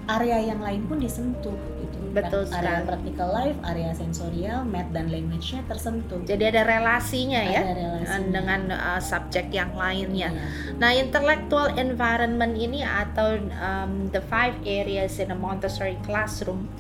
area 0.05 0.37
yang 0.53 0.61
lain 0.61 0.85
pun 0.85 0.97
disentuh 1.01 1.55
gitu. 1.81 1.97
Betul 2.15 2.47
area 2.47 2.79
sekali. 2.79 2.87
practical 2.87 3.29
life, 3.35 3.59
area 3.67 3.91
sensorial, 3.91 4.63
math 4.63 4.87
dan 4.95 5.11
language-nya 5.11 5.67
tersentuh. 5.67 6.23
Jadi 6.23 6.43
ada 6.47 6.63
relasinya 6.63 7.41
ya 7.43 7.61
Ada 7.61 7.73
relasinya. 7.75 8.31
dengan 8.31 8.61
uh, 8.71 9.01
subjek 9.03 9.51
yang 9.51 9.75
lainnya. 9.75 10.31
Iya. 10.31 10.79
Nah, 10.79 10.91
intellectual 10.95 11.75
environment 11.75 12.55
ini 12.55 12.87
atau 12.87 13.35
um, 13.59 14.07
the 14.15 14.23
five 14.31 14.55
areas 14.63 15.19
in 15.19 15.35
a 15.35 15.37
Montessori 15.37 15.99
classroom 16.07 16.71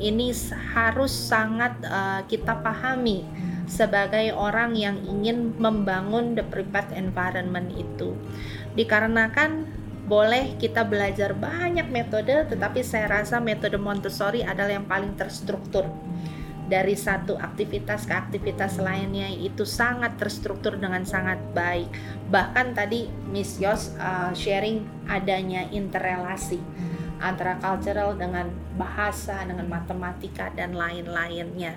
ini 0.00 0.32
harus 0.74 1.12
sangat 1.12 1.76
uh, 1.86 2.24
kita 2.26 2.58
pahami 2.64 3.22
sebagai 3.70 4.34
orang 4.34 4.74
yang 4.74 4.98
ingin 5.06 5.54
membangun 5.54 6.34
the 6.34 6.42
prepared 6.42 6.90
environment 6.90 7.70
itu. 7.78 8.18
Dikarenakan 8.74 9.79
boleh 10.10 10.58
kita 10.58 10.82
belajar 10.82 11.38
banyak 11.38 11.86
metode, 11.86 12.50
tetapi 12.50 12.82
saya 12.82 13.06
rasa 13.06 13.38
metode 13.38 13.78
Montessori 13.78 14.42
adalah 14.42 14.74
yang 14.74 14.90
paling 14.90 15.14
terstruktur. 15.14 15.86
Dari 16.66 16.94
satu 16.98 17.38
aktivitas 17.38 18.06
ke 18.06 18.14
aktivitas 18.14 18.78
lainnya 18.82 19.30
itu 19.30 19.62
sangat 19.62 20.18
terstruktur 20.18 20.78
dengan 20.78 21.06
sangat 21.06 21.38
baik. 21.54 21.90
Bahkan 22.30 22.74
tadi 22.74 23.06
Miss 23.30 23.58
Yos 23.62 23.94
uh, 23.98 24.34
sharing 24.34 24.82
adanya 25.06 25.66
interrelasi 25.70 26.58
antara 27.22 27.58
cultural 27.58 28.14
dengan 28.14 28.50
bahasa, 28.78 29.42
dengan 29.46 29.66
matematika 29.66 30.50
dan 30.54 30.74
lain-lainnya. 30.74 31.74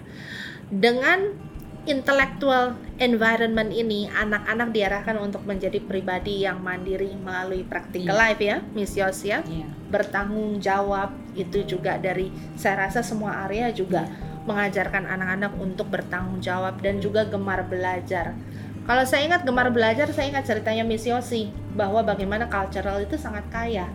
Dengan 0.69 1.52
intellectual 1.83 2.79
environment 2.95 3.67
ini, 3.75 4.07
anak-anak 4.07 4.71
diarahkan 4.71 5.19
untuk 5.19 5.43
menjadi 5.43 5.83
pribadi 5.83 6.47
yang 6.47 6.63
mandiri 6.63 7.11
melalui 7.19 7.67
practical 7.67 8.15
Iya. 8.15 8.21
life 8.23 8.41
ya, 8.41 8.57
Miss 8.71 8.95
Yos 8.95 9.19
ya. 9.27 9.43
Iya. 9.43 9.67
Bertanggung 9.91 10.63
jawab 10.63 11.11
itu 11.35 11.67
juga 11.67 11.99
dari 11.99 12.31
saya 12.55 12.87
rasa 12.87 13.03
semua 13.03 13.43
area 13.43 13.67
juga 13.75 14.07
mengajarkan 14.47 15.07
anak-anak 15.07 15.53
untuk 15.59 15.87
bertanggung 15.91 16.39
jawab 16.39 16.79
dan 16.79 16.99
juga 16.99 17.27
gemar 17.27 17.63
belajar. 17.67 18.35
Kalau 18.83 19.03
saya 19.07 19.27
ingat 19.31 19.47
gemar 19.47 19.71
belajar, 19.71 20.11
saya 20.11 20.27
ingat 20.27 20.43
ceritanya 20.43 20.83
Miss 20.83 21.07
Yosi 21.07 21.47
bahwa 21.75 22.03
bagaimana 22.03 22.51
cultural 22.51 22.99
itu 22.99 23.15
sangat 23.15 23.47
kaya. 23.47 23.87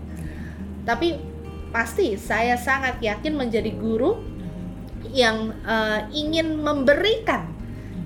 Tapi 0.88 1.20
pasti 1.68 2.16
saya 2.16 2.56
sangat 2.56 2.96
yakin 3.04 3.36
menjadi 3.36 3.68
guru 3.76 4.16
yang 5.12 5.52
eh, 5.68 6.00
ingin 6.16 6.56
memberikan 6.64 7.57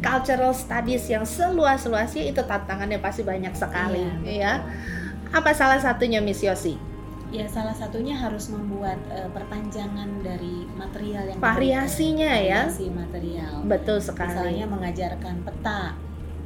cultural 0.03 0.51
studies 0.53 1.07
yang 1.07 1.23
seluas-luasnya 1.23 2.27
itu 2.27 2.43
tantangannya 2.43 2.99
pasti 2.99 3.23
banyak 3.23 3.55
sekali 3.55 4.03
Iya, 4.27 4.35
ya. 4.35 4.53
Apa 5.33 5.57
salah 5.57 5.81
satunya 5.81 6.21
Miss 6.21 6.45
Yosi? 6.45 6.77
Ya 7.33 7.49
salah 7.49 7.73
satunya 7.73 8.13
harus 8.13 8.53
membuat 8.53 9.01
eh, 9.09 9.25
perpanjangan 9.33 10.21
dari 10.21 10.69
material 10.77 11.33
yang 11.33 11.39
Variasinya 11.41 12.29
ya. 12.37 12.69
diberikan. 12.69 12.69
Variasi 12.69 12.87
material. 12.93 13.53
Betul 13.65 13.99
sekali. 14.05 14.29
Misalnya 14.37 14.67
mengajarkan 14.69 15.35
peta, 15.41 15.97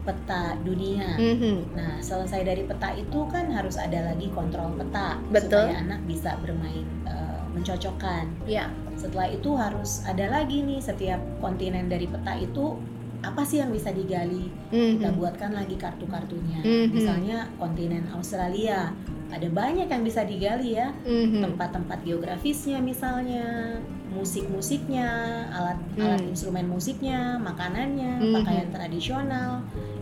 peta 0.07 0.55
dunia. 0.63 1.19
Mhm. 1.19 1.75
Nah, 1.75 1.99
selesai 1.99 2.47
dari 2.47 2.63
peta 2.63 2.95
itu 2.95 3.19
kan 3.27 3.51
harus 3.51 3.75
ada 3.75 4.15
lagi 4.15 4.31
kontrol 4.31 4.79
peta 4.79 5.19
Betul. 5.35 5.67
supaya 5.67 5.83
anak 5.83 6.01
bisa 6.07 6.39
bermain 6.39 6.87
eh, 7.03 7.41
mencocokkan. 7.51 8.47
Ya, 8.47 8.71
Setelah 8.95 9.29
itu 9.29 9.51
harus 9.59 10.07
ada 10.07 10.31
lagi 10.31 10.63
nih 10.63 10.79
setiap 10.79 11.19
kontinen 11.43 11.91
dari 11.91 12.07
peta 12.07 12.39
itu 12.39 12.79
apa 13.23 13.43
sih 13.43 13.61
yang 13.61 13.71
bisa 13.71 13.91
digali? 13.91 14.51
Kita 14.69 15.09
Mhm. 15.09 15.17
buatkan 15.17 15.51
lagi 15.53 15.77
kartu-kartunya. 15.77 16.61
Mhm. 16.61 16.93
Misalnya 16.93 17.39
kontinen 17.57 18.05
Australia, 18.13 18.93
ada 19.29 19.49
banyak 19.49 19.87
yang 19.87 20.03
bisa 20.03 20.23
digali 20.23 20.77
ya. 20.77 20.93
Mhm. 21.03 21.43
Tempat-tempat 21.43 21.99
geografisnya 22.03 22.79
misalnya, 22.79 23.77
musik-musiknya, 24.11 25.09
alat-alat 25.51 26.21
Hmm. 26.23 26.33
instrumen 26.33 26.67
musiknya, 26.67 27.37
makanannya, 27.37 28.13
Mhm. 28.17 28.33
pakaian 28.41 28.69
tradisional, 28.73 29.51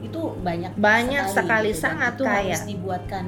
itu 0.00 0.20
banyak 0.40 0.72
Banyak 0.76 1.24
sekali, 1.28 1.72
gitu. 1.72 1.80
Dan 1.80 1.84
sangat 1.90 2.12
itu 2.14 2.24
kaya. 2.24 2.36
harus 2.46 2.62
dibuatkan 2.64 3.24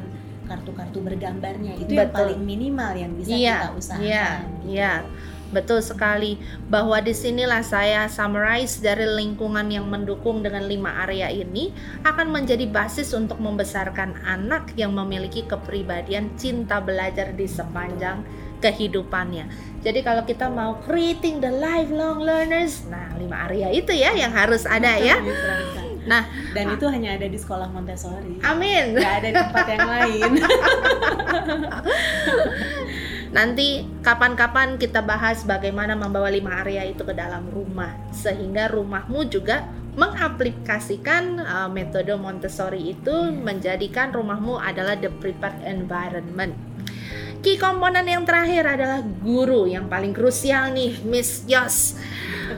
kartu-kartu 0.47 0.99
bergambarnya. 1.03 1.75
Itu 1.75 1.91
yang 1.91 2.07
Betul. 2.07 2.19
paling 2.23 2.41
minimal 2.45 2.93
yang 2.95 3.13
bisa 3.19 3.35
Iya, 3.35 3.57
kita 3.57 3.71
usahakan. 3.75 4.07
Iya, 4.07 4.27
gitu. 4.39 4.69
iya. 4.71 4.93
Betul 5.55 5.79
sekali 5.79 6.43
bahwa 6.67 6.99
di 6.99 7.15
sinilah 7.15 7.63
saya 7.63 8.11
summarize 8.11 8.83
dari 8.83 9.07
lingkungan 9.07 9.71
yang 9.71 9.87
mendukung 9.87 10.43
dengan 10.43 10.67
lima 10.67 11.07
area 11.07 11.31
ini 11.31 11.71
akan 12.03 12.35
menjadi 12.35 12.67
basis 12.67 13.15
untuk 13.15 13.39
membesarkan 13.39 14.19
anak 14.27 14.75
yang 14.75 14.91
memiliki 14.91 15.47
kepribadian 15.47 16.35
cinta 16.35 16.83
belajar 16.83 17.31
di 17.31 17.47
sepanjang 17.47 18.27
kehidupannya. 18.59 19.47
Jadi 19.87 20.03
kalau 20.03 20.27
kita 20.27 20.51
mau 20.51 20.83
creating 20.83 21.39
the 21.39 21.53
lifelong 21.53 22.19
learners, 22.19 22.83
nah 22.91 23.15
lima 23.15 23.47
area 23.47 23.71
itu 23.71 23.95
ya 23.95 24.19
yang 24.19 24.35
harus 24.35 24.67
ada 24.67 24.99
ya. 24.99 25.23
Nah, 26.07 26.23
dan 26.55 26.71
itu 26.71 26.87
hanya 26.87 27.19
ada 27.19 27.27
di 27.27 27.35
sekolah 27.35 27.67
Montessori. 27.75 28.39
Amin. 28.47 28.95
Gak 28.95 29.15
ada 29.23 29.27
di 29.27 29.35
tempat 29.35 29.67
yang 29.67 29.89
lain. 29.91 30.31
Nanti 33.35 33.83
kapan-kapan 34.07 34.79
kita 34.79 35.03
bahas 35.03 35.43
bagaimana 35.43 35.99
membawa 35.99 36.31
lima 36.31 36.63
area 36.63 36.87
itu 36.87 37.03
ke 37.03 37.15
dalam 37.15 37.51
rumah 37.51 37.95
sehingga 38.15 38.71
rumahmu 38.71 39.27
juga 39.27 39.67
mengaplikasikan 39.97 41.41
uh, 41.41 41.69
metode 41.73 42.13
Montessori 42.21 42.93
itu 42.93 43.33
menjadikan 43.33 44.13
rumahmu 44.13 44.61
adalah 44.61 44.95
the 44.95 45.09
prepared 45.09 45.57
environment. 45.65 46.53
Key 47.41 47.57
komponen 47.57 48.05
yang 48.05 48.27
terakhir 48.27 48.67
adalah 48.67 49.01
guru 49.23 49.71
yang 49.71 49.87
paling 49.87 50.13
krusial 50.13 50.73
nih, 50.75 51.01
Miss 51.07 51.47
Yos. 51.47 51.97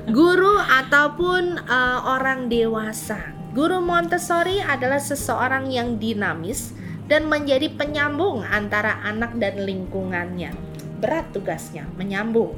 Guru 0.08 0.58
ataupun 0.58 1.60
uh, 1.68 1.98
orang 2.16 2.48
dewasa. 2.48 3.36
Guru 3.52 3.84
Montessori 3.84 4.64
adalah 4.64 5.00
seseorang 5.00 5.68
yang 5.68 6.00
dinamis 6.00 6.77
dan 7.08 7.26
menjadi 7.26 7.72
penyambung 7.72 8.44
antara 8.44 9.00
anak 9.02 9.34
dan 9.40 9.64
lingkungannya. 9.64 10.52
Berat 11.00 11.32
tugasnya 11.32 11.88
menyambung. 11.96 12.54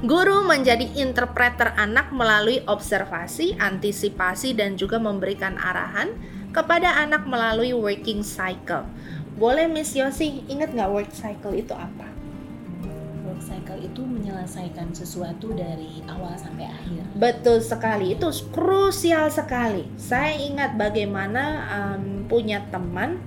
Guru 0.00 0.48
menjadi 0.48 0.88
interpreter 0.96 1.76
anak 1.76 2.08
melalui 2.08 2.64
observasi, 2.64 3.60
antisipasi, 3.60 4.56
dan 4.56 4.80
juga 4.80 4.96
memberikan 4.96 5.60
arahan 5.60 6.16
kepada 6.56 7.04
anak 7.04 7.28
melalui 7.28 7.76
working 7.76 8.24
cycle. 8.24 8.88
Boleh 9.36 9.68
Miss 9.68 9.92
Yosi, 9.92 10.40
ingat 10.48 10.72
nggak 10.72 10.88
work 10.88 11.12
cycle 11.12 11.52
itu 11.52 11.76
apa? 11.76 12.08
Work 13.28 13.44
cycle 13.44 13.76
itu 13.84 14.00
menyelesaikan 14.00 14.88
sesuatu 14.96 15.52
dari 15.52 16.00
awal 16.08 16.32
sampai 16.32 16.72
akhir. 16.72 17.04
Betul 17.20 17.60
sekali, 17.60 18.16
itu 18.16 18.32
krusial 18.56 19.28
sekali. 19.28 19.84
Saya 20.00 20.32
ingat 20.32 20.80
bagaimana 20.80 21.44
um, 21.68 22.04
punya 22.30 22.62
teman 22.70 23.18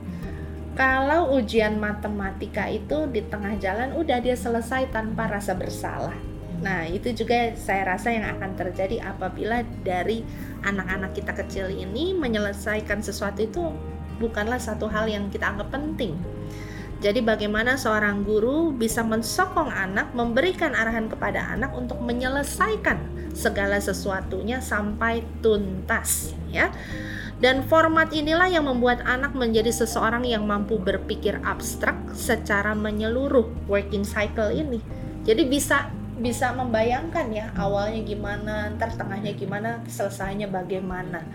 kalau 0.74 1.38
ujian 1.38 1.78
matematika 1.78 2.66
itu 2.66 3.06
di 3.12 3.22
tengah 3.30 3.60
jalan 3.62 3.94
udah 3.94 4.18
dia 4.24 4.34
selesai 4.34 4.90
tanpa 4.90 5.30
rasa 5.30 5.54
bersalah. 5.54 6.16
Nah, 6.64 6.88
itu 6.88 7.12
juga 7.14 7.54
saya 7.60 7.94
rasa 7.94 8.10
yang 8.10 8.26
akan 8.40 8.56
terjadi 8.56 9.04
apabila 9.04 9.62
dari 9.84 10.24
anak-anak 10.64 11.14
kita 11.14 11.36
kecil 11.36 11.68
ini 11.70 12.16
menyelesaikan 12.16 13.04
sesuatu 13.04 13.44
itu 13.44 13.62
bukanlah 14.18 14.58
satu 14.58 14.88
hal 14.88 15.06
yang 15.12 15.28
kita 15.28 15.46
anggap 15.46 15.70
penting. 15.70 16.16
Jadi 17.04 17.20
bagaimana 17.20 17.76
seorang 17.76 18.24
guru 18.24 18.72
bisa 18.72 19.04
mensokong 19.04 19.68
anak, 19.68 20.16
memberikan 20.16 20.72
arahan 20.72 21.12
kepada 21.12 21.52
anak 21.52 21.76
untuk 21.76 22.00
menyelesaikan 22.00 22.96
segala 23.36 23.76
sesuatunya 23.84 24.64
sampai 24.64 25.20
tuntas, 25.44 26.32
ya. 26.48 26.72
Dan 27.44 27.68
format 27.68 28.16
inilah 28.16 28.48
yang 28.48 28.72
membuat 28.72 29.04
anak 29.04 29.36
menjadi 29.36 29.68
seseorang 29.68 30.24
yang 30.24 30.48
mampu 30.48 30.80
berpikir 30.80 31.44
abstrak 31.44 32.00
secara 32.16 32.72
menyeluruh 32.72 33.68
working 33.68 34.08
cycle 34.08 34.48
ini. 34.48 34.80
Jadi 35.28 35.44
bisa 35.52 35.92
bisa 36.24 36.56
membayangkan 36.56 37.28
ya 37.36 37.52
awalnya 37.60 38.00
gimana, 38.08 38.72
ntar 38.80 38.96
tengahnya 38.96 39.36
gimana, 39.36 39.84
selesainya 39.92 40.48
bagaimana. 40.48 41.28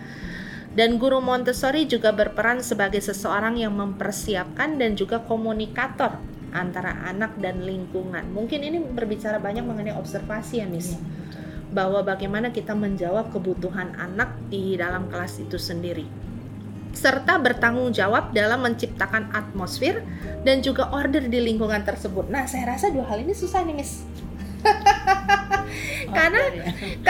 Dan 0.73 0.97
guru 0.97 1.21
Montessori 1.21 1.85
juga 1.85 2.09
berperan 2.09 2.65
sebagai 2.65 3.05
seseorang 3.05 3.61
yang 3.61 3.77
mempersiapkan 3.77 4.81
dan 4.81 4.97
juga 4.97 5.21
komunikator 5.21 6.17
antara 6.57 7.05
anak 7.05 7.37
dan 7.37 7.61
lingkungan. 7.61 8.33
Mungkin 8.33 8.65
ini 8.65 8.81
berbicara 8.81 9.37
banyak 9.37 9.61
mengenai 9.61 9.93
observasi 9.93 10.65
ya, 10.65 10.65
Miss. 10.65 10.97
Ya 10.97 11.18
bahwa 11.69 12.01
bagaimana 12.01 12.49
kita 12.49 12.73
menjawab 12.73 13.29
kebutuhan 13.29 13.93
anak 13.97 14.33
di 14.49 14.73
dalam 14.77 15.09
kelas 15.09 15.37
itu 15.41 15.57
sendiri 15.61 16.29
serta 16.89 17.37
bertanggung 17.37 17.93
jawab 17.93 18.33
dalam 18.33 18.65
menciptakan 18.65 19.29
atmosfer 19.31 20.01
dan 20.41 20.65
juga 20.65 20.89
order 20.89 21.29
di 21.29 21.37
lingkungan 21.37 21.85
tersebut. 21.85 22.27
Nah, 22.27 22.49
saya 22.49 22.75
rasa 22.75 22.89
dua 22.89 23.05
hal 23.05 23.21
ini 23.21 23.33
susah 23.37 23.61
nih, 23.61 23.75
Miss. 23.77 24.03
Karena 26.17 26.43
ya. 26.51 26.63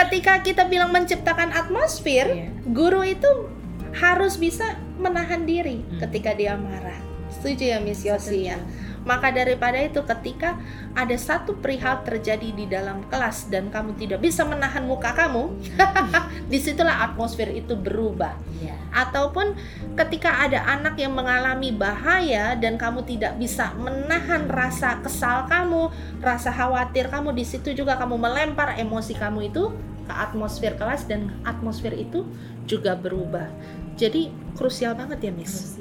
ketika 0.04 0.44
kita 0.44 0.68
bilang 0.68 0.92
menciptakan 0.92 1.50
atmosfer, 1.50 2.26
iya. 2.28 2.48
guru 2.68 3.02
itu 3.02 3.50
harus 3.98 4.38
bisa 4.38 4.78
menahan 5.00 5.48
diri 5.48 5.82
hmm. 5.82 5.98
ketika 6.06 6.36
dia 6.36 6.54
marah. 6.54 7.00
Setuju 7.40 7.64
ya, 7.74 7.78
Miss 7.80 8.04
Yosi 8.04 8.52
ya? 8.52 8.58
Maka 9.00 9.32
daripada 9.32 9.80
itu 9.80 10.04
ketika 10.04 10.60
ada 10.92 11.16
satu 11.16 11.56
perihal 11.56 12.04
terjadi 12.04 12.52
di 12.52 12.68
dalam 12.68 13.00
kelas 13.08 13.48
dan 13.48 13.72
kamu 13.72 13.96
tidak 13.96 14.20
bisa 14.20 14.44
menahan 14.44 14.84
muka 14.84 15.16
kamu, 15.16 15.56
di 16.52 16.58
situlah 16.60 17.08
atmosfer 17.08 17.48
itu 17.48 17.72
berubah. 17.72 18.36
Yeah. 18.60 18.76
Ataupun 18.92 19.56
ketika 19.96 20.44
ada 20.44 20.60
anak 20.68 21.00
yang 21.00 21.16
mengalami 21.16 21.72
bahaya 21.72 22.52
dan 22.60 22.76
kamu 22.76 23.08
tidak 23.08 23.40
bisa 23.40 23.72
menahan 23.80 24.44
rasa 24.52 25.00
kesal 25.00 25.48
kamu, 25.48 25.88
rasa 26.20 26.52
khawatir 26.52 27.08
kamu, 27.08 27.32
di 27.32 27.44
situ 27.48 27.72
juga 27.72 27.96
kamu 27.96 28.20
melempar 28.20 28.76
emosi 28.76 29.16
kamu 29.16 29.48
itu 29.48 29.72
ke 30.04 30.12
atmosfer 30.12 30.76
kelas 30.76 31.08
dan 31.08 31.32
atmosfer 31.48 31.96
itu 31.96 32.28
juga 32.68 32.98
berubah. 32.98 33.48
Jadi 33.96 34.28
krusial 34.58 34.92
banget 34.92 35.30
ya, 35.30 35.32
Miss. 35.32 35.78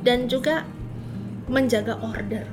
Dan 0.00 0.30
juga 0.32 0.64
menjaga 1.50 1.98
order. 1.98 2.46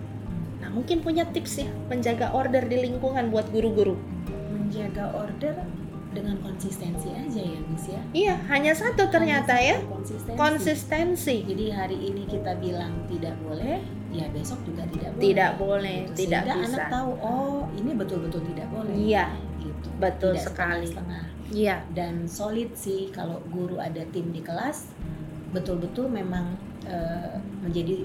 Nah, 0.57 0.73
mungkin 0.73 1.05
punya 1.05 1.23
tips 1.29 1.61
ya 1.61 1.69
menjaga 1.85 2.33
order 2.33 2.65
di 2.65 2.81
lingkungan 2.81 3.29
buat 3.29 3.45
guru-guru. 3.53 3.93
Menjaga 4.49 5.13
order 5.13 5.53
dengan 6.17 6.41
konsistensi 6.41 7.13
aja 7.13 7.41
ya, 7.45 7.59
Miss 7.69 7.85
ya. 7.85 8.01
Iya, 8.09 8.35
hanya 8.49 8.73
satu 8.73 9.05
ternyata 9.13 9.53
hanya 9.53 9.77
ya. 9.77 9.85
Konsistensi. 9.85 10.33
konsistensi. 10.33 11.35
Jadi 11.45 11.65
hari 11.69 11.97
ini 12.09 12.25
kita 12.25 12.57
bilang 12.57 13.05
tidak 13.05 13.37
boleh, 13.45 13.77
ya 14.09 14.25
besok 14.33 14.57
juga 14.65 14.89
tidak 14.89 15.13
boleh. 15.13 15.21
Tidak 15.21 15.51
boleh, 15.61 15.97
gitu. 16.09 16.17
tidak 16.25 16.41
Sehingga 16.41 16.55
bisa. 16.57 16.73
anak 16.73 16.85
tahu, 16.89 17.11
oh 17.21 17.59
ini 17.77 17.91
betul-betul 17.93 18.41
tidak 18.49 18.67
boleh. 18.73 18.93
Iya, 18.97 19.25
gitu. 19.61 19.87
Betul 20.01 20.33
tidak 20.33 20.45
sekali. 20.49 20.89
Setengah. 20.89 21.23
Iya. 21.47 21.75
Dan 21.93 22.13
solid 22.25 22.73
sih 22.73 23.13
kalau 23.13 23.39
guru 23.53 23.77
ada 23.77 24.01
tim 24.09 24.33
di 24.33 24.41
kelas, 24.41 24.89
betul-betul 25.55 26.11
memang 26.11 26.59
uh, 26.87 27.39
menjadi 27.63 28.03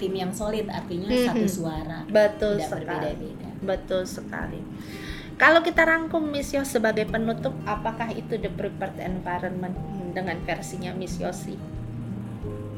tim 0.00 0.12
yang 0.16 0.32
solid 0.32 0.66
artinya 0.72 1.08
mm 1.08 1.16
-hmm. 1.16 1.28
satu 1.28 1.46
suara 1.48 1.98
betul 2.08 2.56
tidak 2.56 2.68
sekali. 2.70 2.84
berbeda-beda. 2.86 3.48
Betul 3.58 4.02
sekali. 4.06 4.60
Kalau 5.38 5.62
kita 5.62 5.86
rangkum 5.86 6.34
Miss 6.34 6.50
Yos 6.50 6.66
sebagai 6.66 7.06
penutup 7.06 7.54
apakah 7.62 8.10
itu 8.10 8.34
the 8.42 8.50
prepared 8.50 8.98
environment 8.98 9.74
dengan 10.10 10.34
versinya 10.42 10.90
Miss 10.98 11.14
Yosi? 11.22 11.54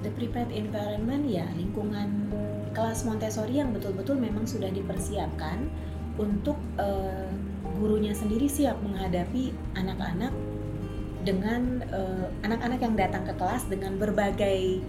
The 0.04 0.12
prepared 0.12 0.52
environment 0.52 1.24
ya 1.24 1.48
lingkungan 1.56 2.28
kelas 2.76 3.08
Montessori 3.08 3.64
yang 3.64 3.72
betul-betul 3.72 4.20
memang 4.20 4.44
sudah 4.44 4.68
dipersiapkan 4.68 5.72
untuk 6.20 6.60
uh, 6.76 7.32
gurunya 7.80 8.12
sendiri 8.12 8.44
siap 8.44 8.76
menghadapi 8.84 9.56
anak-anak 9.72 10.32
dengan 11.22 11.84
eh, 11.84 12.26
anak-anak 12.46 12.78
uh, 12.80 12.84
yang 12.88 12.94
datang 12.96 13.22
ke 13.28 13.34
kelas 13.36 13.68
dengan 13.68 13.96
berbagai 14.00 14.80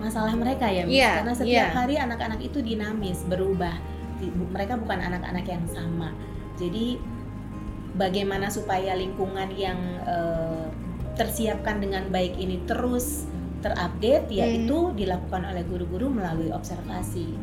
masalah 0.00 0.32
mereka 0.32 0.64
ya, 0.64 0.88
Yeah, 0.88 1.20
karena 1.20 1.32
setiap 1.36 1.68
yeah. 1.68 1.76
hari 1.76 1.94
anak-anak 2.00 2.40
itu 2.40 2.64
dinamis, 2.64 3.20
berubah. 3.28 3.76
Mereka 4.24 4.80
bukan 4.80 4.96
anak-anak 4.96 5.44
yang 5.44 5.64
sama. 5.68 6.16
Jadi 6.56 6.96
bagaimana 8.00 8.48
supaya 8.48 8.96
lingkungan 8.96 9.52
yang 9.52 9.76
uh, 10.08 10.72
tersiapkan 11.20 11.84
dengan 11.84 12.08
baik 12.08 12.32
ini 12.40 12.64
terus 12.64 13.28
terupdate 13.60 14.32
hmm. 14.32 14.40
yaitu 14.40 14.78
dilakukan 14.96 15.44
oleh 15.44 15.60
guru-guru 15.68 16.08
melalui 16.08 16.48
observasi. 16.48 17.36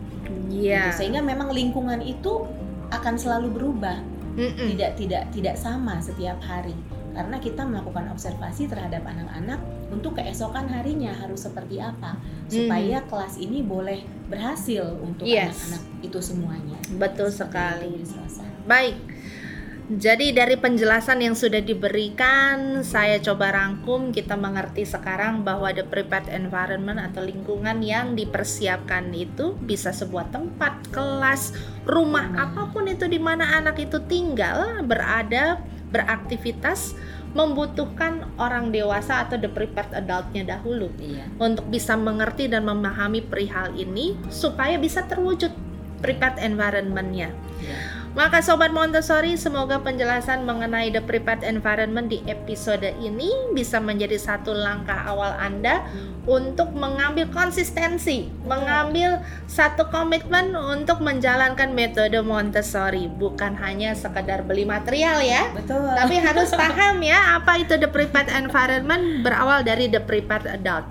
Yeah. 0.49 0.89
Gitu. 0.89 1.05
Sehingga 1.05 1.21
memang 1.21 1.53
lingkungan 1.53 2.01
itu 2.01 2.49
akan 2.89 3.21
selalu 3.21 3.53
berubah. 3.53 4.01
Mm 4.37 4.53
-mm. 4.53 4.67
Tidak 4.69 4.91
tidak 5.01 5.23
tidak 5.33 5.55
sama 5.57 5.97
setiap 5.97 6.37
hari 6.45 6.77
karena 7.17 7.41
kita 7.41 7.65
melakukan 7.65 8.13
observasi 8.13 8.69
terhadap 8.69 9.01
anak-anak 9.01 9.57
untuk 9.89 10.21
keesokan 10.21 10.69
harinya 10.69 11.17
harus 11.17 11.49
seperti 11.49 11.81
apa 11.81 12.21
supaya 12.45 13.01
hmm. 13.01 13.07
kelas 13.09 13.41
ini 13.41 13.65
boleh 13.65 14.05
berhasil 14.29 14.85
untuk 15.01 15.25
anak 15.25 15.49
anak-anak 15.49 15.81
itu 16.05 16.19
semuanya. 16.21 16.77
Betul 16.93 17.33
sekali. 17.33 18.05
Baik. 18.69 18.95
Jadi 19.87 20.35
dari 20.35 20.59
penjelasan 20.59 21.23
yang 21.23 21.31
sudah 21.31 21.63
diberikan, 21.63 22.83
saya 22.83 23.23
coba 23.23 23.55
rangkum 23.55 24.11
kita 24.11 24.35
mengerti 24.35 24.83
sekarang 24.83 25.47
bahwa 25.47 25.71
the 25.71 25.87
prepared 25.87 26.27
environment 26.27 26.99
atau 26.99 27.23
lingkungan 27.23 27.79
yang 27.79 28.11
dipersiapkan 28.11 29.15
itu 29.15 29.55
bisa 29.63 29.95
sebuah 29.95 30.27
tempat, 30.35 30.91
kelas, 30.91 31.55
rumah, 31.87 32.35
apa 32.35 32.67
pun 32.75 32.83
itu 32.91 33.07
di 33.07 33.15
mana 33.15 33.63
anak 33.63 33.79
itu 33.79 34.03
tinggal, 34.11 34.83
berada, 34.83 35.63
beraktivitas, 35.91 36.95
membutuhkan 37.35 38.27
orang 38.39 38.71
dewasa 38.71 39.23
atau 39.23 39.37
the 39.37 39.51
prepared 39.51 39.91
adultnya 39.93 40.57
dahulu 40.57 40.89
Iya. 40.97 41.27
untuk 41.37 41.67
bisa 41.69 41.93
mengerti 41.93 42.47
dan 42.49 42.65
memahami 42.65 43.21
perihal 43.21 43.75
ini 43.75 44.15
supaya 44.31 44.79
bisa 44.79 45.05
terwujud 45.05 45.51
prepared 46.01 46.39
environment-nya. 46.39 47.29
Iya. 47.61 47.77
Maka 48.17 48.41
Sobat 48.41 48.73
Montessori, 48.73 49.37
semoga 49.37 49.77
penjelasan 49.77 50.41
mengenai 50.41 50.89
the 50.89 51.05
prepared 51.05 51.45
environment 51.45 52.09
di 52.09 52.25
episode 52.25 52.81
ini 52.97 53.29
bisa 53.53 53.77
menjadi 53.77 54.17
satu 54.17 54.57
langkah 54.57 55.05
awal 55.05 55.37
Anda 55.37 55.85
untuk 56.25 56.73
mengambil 56.73 57.29
konsistensi, 57.29 58.25
mengambil 58.41 59.21
satu 59.45 59.93
komitmen 59.93 60.57
untuk 60.57 60.97
menjalankan 60.97 61.77
metode 61.77 62.17
Montessori, 62.25 63.05
bukan 63.05 63.53
hanya 63.61 63.93
sekedar 63.93 64.41
beli 64.49 64.65
material 64.65 65.21
ya. 65.21 65.53
Betul. 65.53 65.85
Tapi 65.85 66.17
harus 66.25 66.49
paham 66.57 67.05
ya 67.05 67.37
apa 67.37 67.61
itu 67.61 67.77
the 67.77 67.85
prepared 67.85 68.33
environment 68.33 69.21
berawal 69.21 69.61
dari 69.61 69.93
the 69.93 70.01
prepared 70.01 70.49
adult. 70.49 70.89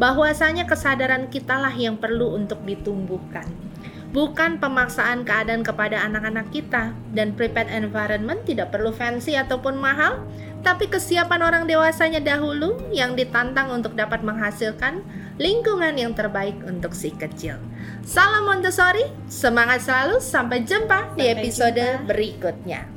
Bahwasanya 0.00 0.64
kesadaran 0.64 1.28
kitalah 1.28 1.76
yang 1.76 2.00
perlu 2.00 2.32
untuk 2.32 2.64
ditumbuhkan. 2.64 3.71
Bukan 4.12 4.60
pemaksaan 4.60 5.24
keadaan 5.24 5.64
kepada 5.64 6.04
anak-anak 6.04 6.52
kita 6.52 6.92
dan 7.16 7.32
prepared 7.32 7.72
environment 7.72 8.44
tidak 8.44 8.68
perlu 8.68 8.92
fancy 8.92 9.40
ataupun 9.40 9.80
mahal, 9.80 10.20
tapi 10.60 10.84
kesiapan 10.84 11.40
orang 11.40 11.64
dewasanya 11.64 12.20
dahulu 12.20 12.76
yang 12.92 13.16
ditantang 13.16 13.72
untuk 13.72 13.96
dapat 13.96 14.20
menghasilkan 14.20 15.00
lingkungan 15.40 15.96
yang 15.96 16.12
terbaik 16.12 16.60
untuk 16.68 16.92
si 16.92 17.08
kecil. 17.16 17.56
Salam 18.04 18.44
Montessori, 18.44 19.08
semangat 19.32 19.80
selalu, 19.88 20.20
sampai 20.20 20.60
jumpa 20.60 21.16
di 21.16 21.32
episode 21.32 21.80
jumpa. 21.80 22.04
berikutnya. 22.04 22.91